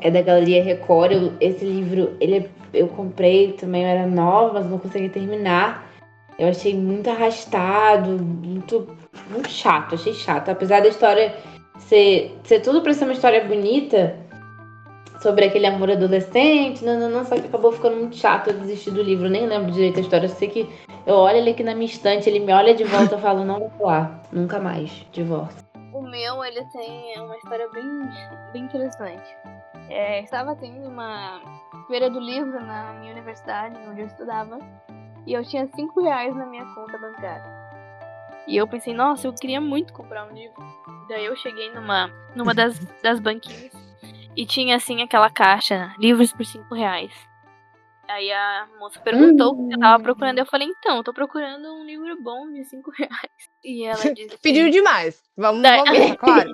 É 0.00 0.10
da 0.10 0.22
Galeria 0.22 0.62
Record. 0.62 1.12
Eu, 1.12 1.32
esse 1.40 1.64
livro, 1.64 2.16
ele, 2.20 2.38
é, 2.38 2.48
eu 2.72 2.88
comprei 2.88 3.52
também, 3.52 3.82
eu 3.82 3.88
era 3.88 4.06
nova, 4.06 4.60
mas 4.60 4.70
não 4.70 4.78
consegui 4.78 5.08
terminar. 5.08 5.90
Eu 6.38 6.48
achei 6.48 6.74
muito 6.74 7.08
arrastado, 7.08 8.10
muito, 8.10 8.86
muito 9.30 9.50
chato, 9.50 9.94
achei 9.94 10.12
chato. 10.12 10.50
Apesar 10.50 10.82
da 10.82 10.88
história 10.88 11.34
ser, 11.78 12.38
ser 12.44 12.60
tudo 12.60 12.82
pra 12.82 12.92
ser 12.92 13.04
uma 13.04 13.12
história 13.12 13.44
bonita, 13.44 14.16
sobre 15.20 15.46
aquele 15.46 15.66
amor 15.66 15.90
adolescente, 15.90 16.84
não, 16.84 16.98
não, 16.98 17.08
não, 17.08 17.24
só 17.24 17.36
que 17.36 17.46
acabou 17.46 17.72
ficando 17.72 17.96
muito 17.96 18.16
chato, 18.16 18.48
eu 18.48 18.58
desisti 18.58 18.90
do 18.90 19.02
livro, 19.02 19.28
nem 19.28 19.46
lembro 19.46 19.72
direito 19.72 19.98
a 19.98 20.02
história, 20.02 20.26
eu 20.26 20.30
sei 20.30 20.48
que 20.48 20.70
eu 21.06 21.14
olho 21.14 21.38
ele 21.38 21.50
aqui 21.50 21.62
na 21.62 21.74
minha 21.74 21.86
estante, 21.86 22.28
ele 22.28 22.40
me 22.40 22.52
olha 22.52 22.74
de 22.74 22.84
volta 22.84 23.16
e 23.16 23.20
falo, 23.20 23.44
não 23.44 23.58
vou 23.58 23.70
falar, 23.70 24.22
nunca 24.30 24.60
mais, 24.60 24.90
divórcio 25.12 25.66
meu, 26.16 26.42
ele 26.44 26.64
tem 26.66 27.20
uma 27.20 27.36
história 27.36 27.68
bem, 27.68 28.08
bem 28.52 28.64
interessante. 28.64 29.36
É, 29.90 30.22
estava 30.22 30.56
tendo 30.56 30.88
uma 30.88 31.40
feira 31.86 32.08
do 32.08 32.18
livro 32.18 32.58
na 32.64 32.94
minha 32.94 33.12
universidade, 33.12 33.76
onde 33.86 34.00
eu 34.00 34.06
estudava, 34.06 34.58
e 35.26 35.34
eu 35.34 35.44
tinha 35.44 35.68
5 35.74 36.02
reais 36.02 36.34
na 36.34 36.46
minha 36.46 36.64
conta 36.74 36.96
bancária. 36.98 37.65
E 38.46 38.56
eu 38.56 38.66
pensei, 38.66 38.94
nossa, 38.94 39.26
eu 39.26 39.32
queria 39.32 39.60
muito 39.60 39.92
comprar 39.92 40.26
um 40.26 40.34
livro. 40.34 40.56
Daí 41.08 41.24
eu 41.24 41.36
cheguei 41.36 41.72
numa, 41.72 42.10
numa 42.34 42.54
das, 42.54 42.78
das 43.02 43.20
banquinhas 43.20 43.72
e 44.36 44.44
tinha 44.44 44.76
assim 44.76 45.02
aquela 45.02 45.30
caixa, 45.30 45.94
livros 45.98 46.32
por 46.32 46.44
5 46.44 46.74
reais. 46.74 47.12
Aí 48.08 48.30
a 48.30 48.68
moça 48.78 49.00
perguntou 49.00 49.52
o 49.52 49.68
que 49.68 49.74
eu 49.74 49.80
tava 49.80 50.00
procurando. 50.02 50.38
Eu 50.38 50.46
falei, 50.46 50.68
então, 50.68 50.98
eu 50.98 51.02
tô 51.02 51.12
procurando 51.12 51.74
um 51.74 51.84
livro 51.84 52.16
bom 52.22 52.52
de 52.52 52.64
5 52.64 52.90
reais. 52.96 53.50
E 53.64 53.84
ela 53.84 53.98
disse. 54.14 54.38
Pediu 54.38 54.70
demais. 54.70 55.22
Vamos, 55.36 55.62
Daí... 55.62 56.16
claro. 56.16 56.50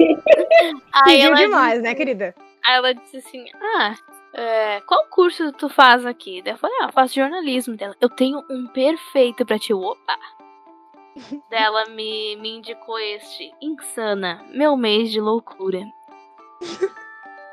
Pediu 1.04 1.34
demais, 1.34 1.72
disse... 1.72 1.82
né, 1.82 1.94
querida? 1.94 2.34
Aí 2.64 2.76
ela 2.76 2.94
disse 2.94 3.18
assim: 3.18 3.44
Ah, 3.60 3.94
é, 4.32 4.80
qual 4.82 5.06
curso 5.08 5.52
tu 5.52 5.68
faz 5.68 6.06
aqui? 6.06 6.40
Daí 6.42 6.54
eu 6.54 6.58
falei, 6.58 6.76
ah, 6.80 6.86
eu 6.86 6.92
faço 6.92 7.14
jornalismo 7.14 7.76
dela. 7.76 7.94
Eu 8.00 8.08
tenho 8.08 8.42
um 8.48 8.66
perfeito 8.68 9.44
pra 9.44 9.58
ti. 9.58 9.74
Opa! 9.74 10.16
Dela 11.50 11.86
me, 11.86 12.36
me 12.36 12.56
indicou 12.56 12.98
este. 12.98 13.52
Insana, 13.60 14.44
meu 14.50 14.76
mês 14.76 15.10
de 15.10 15.20
loucura. 15.20 15.82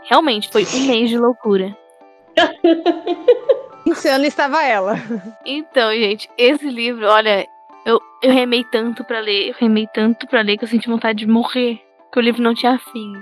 Realmente, 0.04 0.50
foi 0.50 0.66
um 0.66 0.88
mês 0.88 1.10
de 1.10 1.18
loucura. 1.18 1.78
Insana 3.86 4.28
estava 4.28 4.64
ela. 4.64 4.96
Então, 5.46 5.92
gente, 5.94 6.30
esse 6.38 6.70
livro, 6.70 7.08
olha, 7.08 7.48
eu, 7.86 8.00
eu 8.22 8.32
remei 8.32 8.64
tanto 8.64 9.04
para 9.04 9.20
ler, 9.20 9.50
eu 9.50 9.56
remei 9.58 9.88
tanto 9.88 10.28
para 10.28 10.42
ler 10.42 10.58
que 10.58 10.64
eu 10.64 10.68
senti 10.68 10.88
vontade 10.88 11.20
de 11.20 11.28
morrer. 11.28 11.82
Que 12.12 12.20
o 12.20 12.22
livro 12.22 12.42
não 12.42 12.54
tinha 12.54 12.78
fim. 12.80 13.14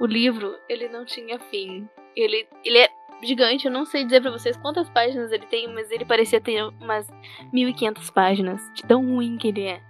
O 0.00 0.06
livro, 0.06 0.56
ele 0.68 0.88
não 0.88 1.04
tinha 1.04 1.38
fim. 1.38 1.88
Ele, 2.16 2.46
ele 2.64 2.78
é 2.78 2.88
gigante, 3.22 3.66
eu 3.66 3.72
não 3.72 3.84
sei 3.84 4.04
dizer 4.04 4.20
para 4.20 4.30
vocês 4.30 4.56
quantas 4.56 4.88
páginas 4.88 5.32
ele 5.32 5.46
tem, 5.46 5.72
mas 5.72 5.90
ele 5.90 6.04
parecia 6.04 6.40
ter 6.40 6.62
umas 6.80 7.06
1500 7.52 8.10
páginas. 8.10 8.60
De 8.74 8.82
tão 8.82 9.02
ruim 9.02 9.36
que 9.36 9.48
ele 9.48 9.62
é. 9.64 9.80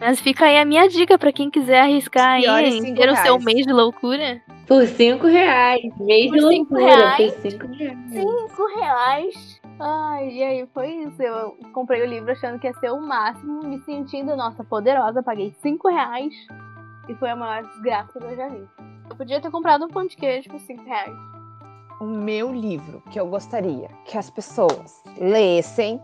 Mas 0.00 0.20
fica 0.20 0.46
aí 0.46 0.58
a 0.58 0.64
minha 0.64 0.88
dica 0.88 1.16
para 1.16 1.32
quem 1.32 1.48
quiser 1.48 1.82
arriscar 1.82 2.30
aí, 2.30 2.94
ter 2.94 3.08
o 3.08 3.16
seu 3.16 3.38
mês 3.38 3.64
de 3.64 3.72
loucura. 3.72 4.42
Por 4.66 4.84
5 4.86 5.26
reais. 5.26 5.82
Mês 5.98 6.26
por 6.28 6.34
de 6.34 6.40
loucura. 6.40 6.84
Reais. 6.84 7.34
Por 7.34 7.50
5 7.50 7.66
reais. 7.68 7.98
5 8.10 8.66
reais. 8.80 9.62
Ai, 9.78 10.28
e 10.30 10.42
aí 10.42 10.66
foi 10.74 10.88
isso. 10.88 11.22
Eu 11.22 11.56
comprei 11.72 12.02
o 12.02 12.06
livro 12.06 12.32
achando 12.32 12.58
que 12.58 12.66
ia 12.66 12.74
ser 12.74 12.90
o 12.90 13.00
máximo, 13.00 13.62
me 13.62 13.78
sentindo, 13.80 14.34
nossa, 14.34 14.64
poderosa. 14.64 15.22
Paguei 15.22 15.52
5 15.60 15.88
reais. 15.88 16.34
E 17.08 17.14
foi 17.14 17.30
a 17.30 17.36
maior 17.36 17.62
desgraça 17.62 18.18
que 18.18 18.24
eu 18.24 18.36
já 18.36 18.48
vi. 18.48 18.66
Eu 19.08 19.16
podia 19.16 19.40
ter 19.40 19.50
comprado 19.50 19.84
um 19.84 19.88
pão 19.88 20.06
de 20.06 20.16
queijo 20.16 20.48
por 20.48 20.58
5 20.58 20.82
reais. 20.84 21.31
O 22.02 22.04
meu 22.04 22.52
livro 22.52 23.00
que 23.12 23.20
eu 23.20 23.28
gostaria 23.28 23.88
que 24.04 24.18
as 24.18 24.28
pessoas 24.28 25.04
lessem 25.16 26.02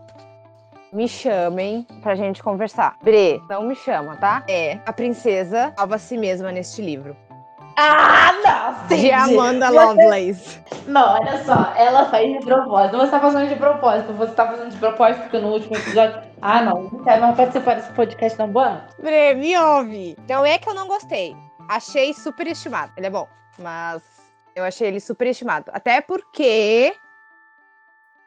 me 0.93 1.09
chamem 1.09 1.85
pra 2.01 2.15
gente 2.15 2.41
conversar. 2.41 2.95
Bre, 3.03 3.41
não 3.49 3.63
me 3.63 3.75
chama, 3.75 4.15
tá? 4.15 4.41
É, 4.47 4.79
a 4.85 4.93
princesa 4.93 5.73
salva 5.77 5.97
si 5.97 6.17
mesma 6.17 6.53
neste 6.53 6.81
livro. 6.81 7.17
Ah, 7.75 8.31
não! 8.41 8.87
De. 8.87 9.11
Amanda 9.11 9.67
Você- 9.67 9.77
Lovelace. 9.77 10.59
Não, 10.87 11.15
olha 11.15 11.43
só, 11.43 11.73
ela 11.75 12.05
faz 12.05 12.31
de 12.31 12.45
propósito. 12.45 12.97
Você 12.97 13.11
tá 13.11 13.19
fazendo 13.19 13.49
de 13.49 13.55
propósito. 13.57 14.13
Você 14.13 14.33
tá 14.33 14.47
fazendo 14.47 14.71
de 14.71 14.77
propósito 14.77 15.21
porque 15.23 15.39
no 15.39 15.49
último 15.49 15.75
episódio. 15.75 16.21
Ah, 16.41 16.61
não, 16.61 16.83
não 16.83 17.03
quero 17.03 17.21
mais 17.23 17.35
participar 17.35 17.75
desse 17.75 17.91
podcast, 17.91 18.39
não, 18.39 18.47
Boa. 18.47 18.85
Bre, 19.03 19.35
me 19.35 19.57
ouve. 19.57 20.17
Não 20.29 20.45
é 20.45 20.57
que 20.57 20.69
eu 20.69 20.73
não 20.73 20.87
gostei. 20.87 21.35
Achei 21.67 22.13
superestimado. 22.13 22.93
Ele 22.95 23.07
é 23.07 23.09
bom, 23.09 23.27
mas 23.57 24.01
eu 24.59 24.65
achei 24.65 24.87
ele 24.87 24.99
superestimado. 24.99 25.71
Até 25.73 26.01
porque 26.01 26.93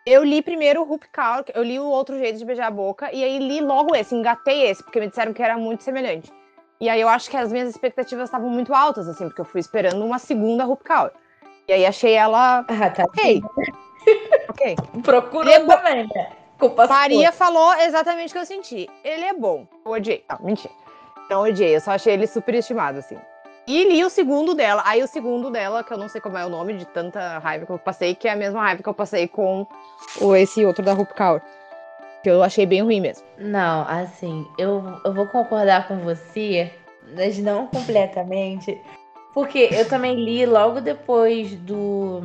eu 0.05 0.25
li 0.25 0.43
primeiro 0.43 0.81
o 0.83 0.85
Rup 0.85 1.05
Kaur, 1.13 1.45
eu 1.55 1.63
li 1.63 1.79
o 1.79 1.85
Outro 1.85 2.19
Jeito 2.19 2.39
de 2.39 2.45
Beijar 2.45 2.67
a 2.67 2.71
Boca, 2.71 3.13
e 3.13 3.23
aí 3.23 3.39
li 3.39 3.61
logo 3.61 3.95
esse, 3.95 4.15
engatei 4.15 4.67
esse, 4.67 4.83
porque 4.83 4.99
me 4.99 5.09
disseram 5.09 5.33
que 5.33 5.43
era 5.43 5.57
muito 5.57 5.83
semelhante. 5.83 6.33
E 6.81 6.89
aí 6.89 7.01
eu 7.01 7.09
acho 7.09 7.31
que 7.31 7.37
as 7.37 7.53
minhas 7.53 7.69
expectativas 7.69 8.25
estavam 8.25 8.51
muito 8.51 8.75
altas, 8.75 9.07
assim, 9.07 9.27
porque 9.29 9.41
eu 9.41 9.45
fui 9.45 9.61
esperando 9.61 10.05
uma 10.05 10.19
segunda 10.19 10.65
Rup 10.65 10.83
Kaur. 10.83 11.13
E 11.69 11.73
aí 11.73 11.87
achei 11.87 12.15
ela 12.15 12.67
Ah, 12.69 12.91
tá. 12.91 13.05
ok. 13.05 13.41
ok. 14.49 14.77
Procurou 15.05 15.53
é 15.53 15.65
também, 15.65 16.09
né? 16.13 16.33
Maria 16.89 17.33
falou 17.33 17.75
exatamente 17.75 18.31
o 18.31 18.33
que 18.33 18.39
eu 18.39 18.47
senti. 18.47 18.89
Ele 19.05 19.25
é 19.25 19.33
bom. 19.33 19.67
Eu 19.85 19.93
odiei. 19.93 20.25
Não, 20.29 20.39
mentira. 20.45 20.73
Não 21.31 21.43
odiei, 21.43 21.77
eu 21.77 21.81
só 21.81 21.93
achei 21.93 22.15
ele 22.15 22.27
superestimado, 22.27 22.99
assim. 22.99 23.19
E 23.67 23.85
li 23.85 24.05
o 24.05 24.11
segundo 24.11 24.55
dela. 24.55 24.83
Aí 24.85 25.03
o 25.03 25.07
segundo 25.07 25.51
dela, 25.51 25.85
que 25.85 25.93
eu 25.93 25.99
não 25.99 26.09
sei 26.09 26.21
como 26.21 26.37
é 26.37 26.45
o 26.45 26.49
nome 26.49 26.75
de 26.75 26.85
tanta 26.85 27.39
raiva 27.39 27.65
que 27.65 27.73
eu 27.73 27.79
passei, 27.79 28.15
que 28.15 28.27
é 28.27 28.33
a 28.33 28.37
mesma 28.37 28.61
raiva 28.61 28.83
que 28.83 28.89
eu 28.89 28.95
passei 28.95 29.29
com 29.29 29.67
o, 30.21 30.35
esse 30.35 30.65
outro 30.65 30.85
da 30.85 30.93
Rup 30.93 31.11
Kaur. 31.13 31.41
Que 32.23 32.31
eu 32.31 32.43
achei 32.43 32.67
bem 32.67 32.83
ruim 32.83 33.01
mesmo. 33.01 33.25
Não, 33.39 33.87
assim, 33.89 34.47
eu, 34.59 34.83
eu 35.05 35.13
vou 35.13 35.27
concordar 35.27 35.89
com 35.89 35.99
você, 35.99 36.73
mas 37.17 37.39
não 37.39 37.67
completamente. 37.67 38.81
Porque 39.35 39.69
eu 39.73 39.89
também 39.89 40.15
li 40.15 40.45
logo 40.45 40.81
depois 40.81 41.55
do 41.55 42.23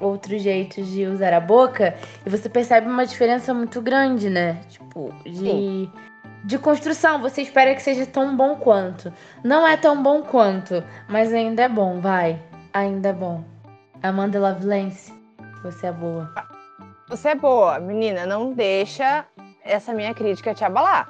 Outros 0.00 0.42
Jeitos 0.42 0.88
de 0.88 1.06
Usar 1.06 1.32
a 1.32 1.40
Boca, 1.40 1.94
e 2.24 2.30
você 2.30 2.48
percebe 2.48 2.88
uma 2.88 3.06
diferença 3.06 3.52
muito 3.52 3.80
grande, 3.82 4.30
né? 4.30 4.60
Tipo, 4.68 5.12
de, 5.24 5.88
de 6.44 6.58
construção. 6.58 7.20
Você 7.20 7.42
espera 7.42 7.74
que 7.74 7.82
seja 7.82 8.06
tão 8.06 8.36
bom 8.36 8.56
quanto. 8.56 9.12
Não 9.44 9.66
é 9.66 9.76
tão 9.76 10.02
bom 10.02 10.22
quanto, 10.22 10.82
mas 11.08 11.32
ainda 11.32 11.62
é 11.62 11.68
bom, 11.68 12.00
vai. 12.00 12.40
Ainda 12.72 13.10
é 13.10 13.12
bom. 13.12 13.44
Amanda 14.02 14.40
Lovelace, 14.40 15.12
você 15.62 15.88
é 15.88 15.92
boa. 15.92 16.32
Você 17.08 17.30
é 17.30 17.34
boa, 17.34 17.78
menina, 17.78 18.24
não 18.24 18.52
deixa 18.52 19.26
essa 19.64 19.92
minha 19.92 20.14
crítica 20.14 20.54
te 20.54 20.64
abalar. 20.64 21.08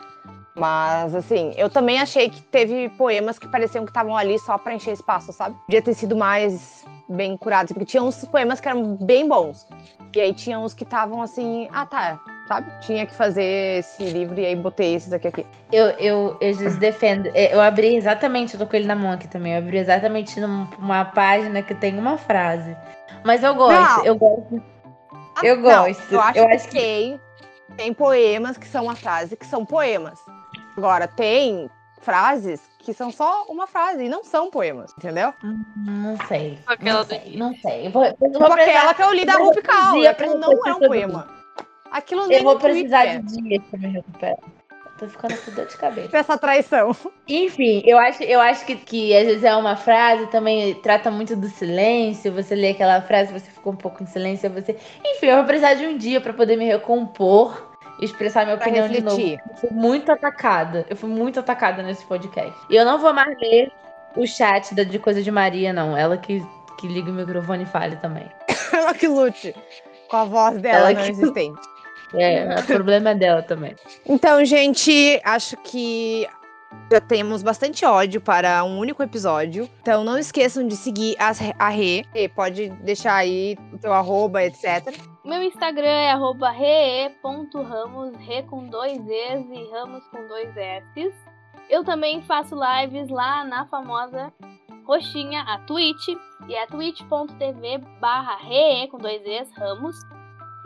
Mas, 0.57 1.15
assim, 1.15 1.55
eu 1.57 1.71
também 1.71 2.01
achei 2.01 2.29
que 2.29 2.43
teve 2.43 2.89
poemas 2.91 3.39
que 3.39 3.47
pareciam 3.47 3.85
que 3.85 3.91
estavam 3.91 4.17
ali 4.17 4.39
só 4.41 4.59
pra 4.59 4.75
encher 4.75 4.93
espaço, 4.93 5.33
sabe? 5.33 5.57
Podia 5.67 5.81
ter 5.81 5.95
sido 5.95 6.17
mais 6.17 6.85
bem 7.11 7.37
curados, 7.37 7.73
porque 7.73 7.85
tinha 7.87 8.03
uns 8.03 8.25
poemas 8.25 8.61
que 8.61 8.69
eram 8.69 8.97
bem 8.97 9.29
bons. 9.29 9.67
E 10.15 10.21
aí 10.21 10.33
tinha 10.33 10.59
uns 10.59 10.75
que 10.75 10.85
estavam 10.85 11.23
assim, 11.23 11.69
ah 11.73 11.87
tá, 11.87 12.19
sabe? 12.49 12.71
Tinha 12.81 13.07
que 13.07 13.15
fazer 13.15 13.79
esse 13.79 14.03
livro 14.05 14.39
e 14.41 14.47
aí 14.47 14.57
botei 14.57 14.95
esses 14.95 15.13
aqui 15.13 15.29
aqui. 15.29 15.47
Eu, 15.73 15.87
eu, 15.91 16.37
eu 16.41 16.71
defendo. 16.79 17.27
é, 17.35 17.55
Eu 17.55 17.61
abri 17.61 17.95
exatamente, 17.97 18.55
eu 18.55 18.61
tô 18.61 18.67
com 18.67 18.77
ele 18.77 18.87
na 18.87 18.97
mão 18.97 19.13
aqui 19.13 19.29
também. 19.29 19.53
Eu 19.53 19.59
abri 19.59 19.79
exatamente 19.79 20.41
numa 20.41 21.05
página 21.05 21.63
que 21.63 21.75
tem 21.75 21.99
uma 21.99 22.17
frase. 22.19 22.77
Mas 23.25 23.43
eu 23.43 23.55
gosto, 23.55 23.99
Não. 23.99 24.05
eu 24.07 24.17
gosto. 24.17 24.63
Ah, 25.37 25.41
Eu 25.47 25.57
não, 25.57 25.63
gosto, 25.63 26.13
eu 26.13 26.21
acho, 26.21 26.39
eu 26.39 26.47
que, 26.49 26.55
acho 26.55 26.69
que- 26.69 26.77
tem, 26.79 27.21
tem 27.77 27.95
poemas 27.95 28.57
que 28.57 28.67
são 28.67 28.85
uma 28.85 28.97
frase 28.97 29.37
que 29.37 29.47
são 29.47 29.65
poemas. 29.65 30.19
Agora, 30.77 31.07
tem 31.07 31.71
frases 32.01 32.61
que 32.83 32.93
são 32.95 33.11
só 33.11 33.45
uma 33.49 33.67
frase 33.67 34.05
e 34.05 34.09
não 34.09 34.25
são 34.25 34.51
poemas, 34.51 34.93
entendeu? 34.97 35.33
Não 35.77 36.17
sei. 36.27 36.59
Aquela 36.67 36.99
não 36.99 37.05
sei, 37.05 37.37
não 37.37 37.55
sei. 37.55 37.87
Eu 37.87 37.91
vou, 37.91 38.05
eu 38.05 38.17
vou 38.19 38.31
Tipo 38.31 38.45
aquela 38.45 38.57
precisar, 38.57 38.95
que 38.95 39.03
eu 39.03 39.13
li 39.13 39.25
da 39.25 39.35
Rupi 39.35 39.63
Kaur, 39.63 40.07
aquilo 40.07 40.39
não 40.39 40.53
é 40.67 40.75
um 40.75 40.79
poema. 40.79 41.29
Aquilo 41.91 42.27
nem 42.27 42.39
eu 42.39 42.45
vou 42.45 42.57
Twitter 42.57 42.73
precisar 42.73 43.07
é. 43.07 43.19
de 43.19 43.43
dias 43.43 43.65
pra 43.71 43.79
me 43.79 43.89
recuperar. 43.89 44.39
Tô 44.99 45.09
ficando 45.09 45.35
com 45.39 45.51
dor 45.53 45.67
de 45.67 45.77
cabeça. 45.79 46.19
essa 46.19 46.37
traição. 46.37 46.95
Enfim, 47.27 47.83
eu 47.87 47.99
acho, 47.99 48.23
eu 48.23 48.39
acho 48.39 48.67
que, 48.67 48.77
que 48.77 49.17
às 49.17 49.25
vezes 49.25 49.45
é 49.45 49.57
uma 49.57 49.75
frase, 49.75 50.27
também 50.27 50.75
trata 50.75 51.11
muito 51.11 51.35
do 51.35 51.49
silêncio. 51.49 52.31
Você 52.35 52.55
lê 52.55 52.71
aquela 52.71 53.01
frase, 53.01 53.33
você 53.33 53.51
ficou 53.51 53.73
um 53.73 53.77
pouco 53.77 54.03
em 54.03 54.07
silêncio, 54.07 54.51
você. 54.51 54.77
Enfim, 55.03 55.27
eu 55.27 55.37
vou 55.37 55.47
precisar 55.47 55.73
de 55.73 55.87
um 55.87 55.97
dia 55.97 56.21
pra 56.21 56.35
poder 56.35 56.57
me 56.57 56.67
recompor 56.67 57.70
expressar 58.01 58.45
minha 58.45 58.57
Pra 58.57 58.67
opinião 58.67 58.89
de 58.89 59.01
novo. 59.01 59.17
refletir. 59.17 59.41
Eu 59.51 59.57
fui 59.57 59.71
muito 59.71 60.11
atacada. 60.13 60.87
Eu 60.89 60.97
fui 60.97 61.09
muito 61.11 61.39
atacada 61.41 61.83
nesse 61.83 62.05
podcast. 62.05 62.53
E 62.69 62.77
eu 62.77 62.85
não 62.85 62.99
vou 62.99 63.13
mais 63.13 63.37
ler 63.41 63.71
o 64.17 64.27
chat 64.27 64.75
da, 64.75 64.83
de 64.83 64.99
coisa 64.99 65.23
de 65.23 65.31
Maria, 65.31 65.73
não. 65.73 65.97
Ela 65.97 66.17
que, 66.17 66.45
que 66.79 66.87
liga 66.89 67.11
o 67.11 67.15
microfone 67.15 67.65
e 67.65 67.67
fale 67.67 67.97
também. 67.97 68.29
Ela 68.73 68.95
que 68.95 69.07
lute 69.09 69.55
com 70.09 70.17
a 70.17 70.25
voz 70.25 70.61
dela 70.61 70.91
Ela 70.91 70.93
não 70.93 71.05
que- 71.05 71.11
existente. 71.11 71.61
É, 72.15 72.57
o 72.59 72.65
problema 72.67 73.11
é 73.11 73.15
dela 73.15 73.41
também. 73.43 73.77
Então, 74.05 74.45
gente, 74.45 75.21
acho 75.25 75.57
que 75.59 76.27
já 76.91 77.01
temos 77.01 77.43
bastante 77.43 77.85
ódio 77.85 78.21
para 78.21 78.65
um 78.65 78.79
único 78.79 79.03
episódio. 79.03 79.69
Então, 79.81 80.03
não 80.03 80.19
esqueçam 80.19 80.67
de 80.67 80.77
seguir 80.77 81.17
a 81.19 81.69
Rê. 81.69 82.05
Rê, 82.13 82.29
Pode 82.29 82.71
deixar 82.83 83.15
aí 83.15 83.57
o 83.73 83.79
teu 83.79 83.93
arroba, 83.93 84.43
etc. 84.43 84.95
Meu 85.25 85.43
Instagram 85.43 85.87
é 85.87 86.11
arroba 86.11 86.51
re.ramos, 86.51 88.17
re 88.17 88.43
com 88.45 88.67
dois 88.67 88.99
Es 89.07 89.47
e 89.51 89.71
ramos 89.71 90.05
com 90.09 90.27
dois 90.27 90.57
S. 90.57 91.13
Eu 91.69 91.85
também 91.85 92.21
faço 92.23 92.57
lives 92.57 93.09
lá 93.09 93.45
na 93.45 93.67
famosa 93.67 94.33
roxinha, 94.85 95.43
a 95.43 95.59
Twitch, 95.59 96.09
e 96.49 96.55
é 96.55 96.67
twitch.tv 96.67 97.79
barra 98.01 98.37
re 98.37 98.89
com 98.89 98.99
dois 98.99 99.25
Es, 99.25 99.49
ramos. 99.53 99.95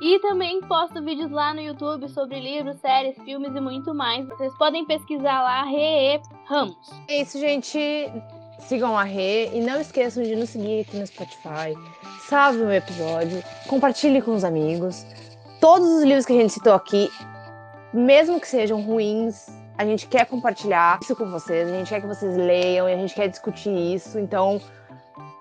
E 0.00 0.18
também 0.18 0.61
posto 0.62 1.02
vídeos 1.02 1.30
lá 1.30 1.54
no 1.54 1.61
YouTube 1.61 2.09
sobre 2.09 2.40
livros, 2.40 2.80
séries, 2.80 3.16
filmes 3.22 3.54
e 3.54 3.61
muito 3.61 3.94
mais. 3.94 4.26
Vocês 4.26 4.52
podem 4.59 4.85
pesquisar 4.85 5.42
lá, 5.42 5.64
Re 5.64 6.20
Ramos. 6.46 6.90
É 7.09 7.22
isso, 7.22 7.38
gente. 7.38 7.78
Sigam 8.59 8.96
a 8.96 9.04
Rê 9.04 9.50
e 9.52 9.61
não 9.61 9.80
esqueçam 9.80 10.22
de 10.22 10.35
nos 10.35 10.50
seguir 10.50 10.80
aqui 10.80 10.96
no 10.96 11.07
Spotify. 11.07 11.76
Salve 12.28 12.62
o 12.62 12.72
episódio, 12.72 13.42
compartilhe 13.68 14.22
com 14.22 14.35
os 14.35 14.42
amigos. 14.42 15.04
Todos 15.61 15.87
os 15.87 16.02
livros 16.02 16.24
que 16.24 16.33
a 16.33 16.40
gente 16.40 16.52
citou 16.52 16.72
aqui, 16.72 17.11
mesmo 17.92 18.40
que 18.40 18.48
sejam 18.48 18.80
ruins, 18.80 19.46
a 19.76 19.85
gente 19.85 20.07
quer 20.07 20.26
compartilhar 20.26 20.98
isso 21.02 21.14
com 21.14 21.30
vocês. 21.30 21.68
A 21.68 21.72
gente 21.72 21.88
quer 21.88 22.00
que 22.00 22.07
vocês 22.07 22.37
leiam 22.37 22.88
e 22.88 22.92
a 22.92 22.96
gente 22.96 23.14
quer 23.14 23.28
discutir 23.28 23.70
isso. 23.70 24.18
Então, 24.18 24.61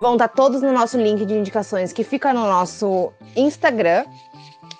vão 0.01 0.13
estar 0.13 0.27
todos 0.27 0.61
no 0.61 0.73
nosso 0.73 0.97
link 0.97 1.25
de 1.25 1.33
indicações 1.33 1.93
que 1.93 2.03
fica 2.03 2.33
no 2.33 2.41
nosso 2.41 3.13
Instagram. 3.35 4.05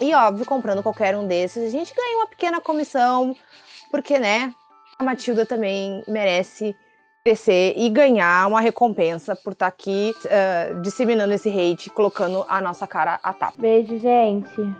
E, 0.04 0.14
óbvio, 0.14 0.46
comprando 0.46 0.84
qualquer 0.84 1.16
um 1.16 1.26
desses, 1.26 1.64
a 1.64 1.70
gente 1.70 1.96
ganha 1.96 2.18
uma 2.18 2.28
pequena 2.28 2.60
comissão, 2.60 3.34
porque, 3.90 4.20
né, 4.20 4.54
a 5.00 5.04
Matilda 5.04 5.46
também 5.46 6.04
merece 6.06 6.76
crescer 7.24 7.74
e 7.78 7.90
ganhar 7.90 8.46
uma 8.50 8.60
recompensa 8.60 9.34
por 9.34 9.54
estar 9.54 9.68
aqui 9.68 10.14
eh, 10.26 10.74
disseminando 10.82 11.34
esse 11.34 11.50
hate, 11.50 11.90
colocando 11.90 12.46
a 12.50 12.60
nossa 12.60 12.86
cara 12.86 13.18
a 13.24 13.32
tapa. 13.32 13.54
Beijo, 13.58 13.98
gente. 13.98 14.76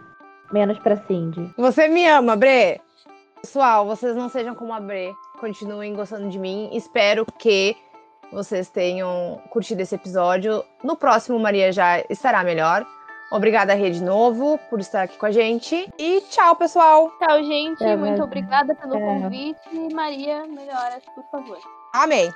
Menos 0.52 0.78
pra 0.80 0.98
Cindy. 1.08 1.54
Você 1.58 1.88
me 1.88 2.06
ama, 2.06 2.36
Bre? 2.36 2.82
Pessoal, 3.42 3.86
vocês 3.86 4.14
não 4.18 4.28
sejam 4.28 4.54
como 4.54 4.74
a 4.74 4.80
Bre. 4.82 5.14
Continuem 5.40 5.96
gostando 5.96 6.30
de 6.30 6.38
mim. 6.38 6.70
Espero 6.74 7.26
que 7.40 7.78
vocês 8.30 8.70
tenham 8.70 9.42
curtido 9.52 9.80
esse 9.82 9.96
episódio. 9.96 10.66
No 10.84 10.98
próximo, 10.98 11.40
Maria 11.40 11.72
já 11.72 12.04
estará 12.10 12.44
melhor. 12.44 12.86
Obrigada, 13.34 13.74
Rê, 13.74 13.90
de 13.90 14.04
novo, 14.04 14.60
por 14.70 14.80
estar 14.80 15.02
aqui 15.02 15.18
com 15.18 15.26
a 15.26 15.32
gente. 15.32 15.92
E 15.98 16.22
tchau, 16.30 16.56
pessoal. 16.56 17.12
Tchau, 17.18 17.44
gente. 17.44 17.80
Tchau, 17.80 17.88
Muito 17.98 18.02
Maria. 18.12 18.24
obrigada 18.24 18.76
pelo 18.76 18.92
Tchau. 18.92 19.02
convite. 19.02 19.94
Maria, 19.94 20.46
melhoras, 20.46 21.04
por 21.16 21.24
favor. 21.32 21.58
Amém. 21.96 22.32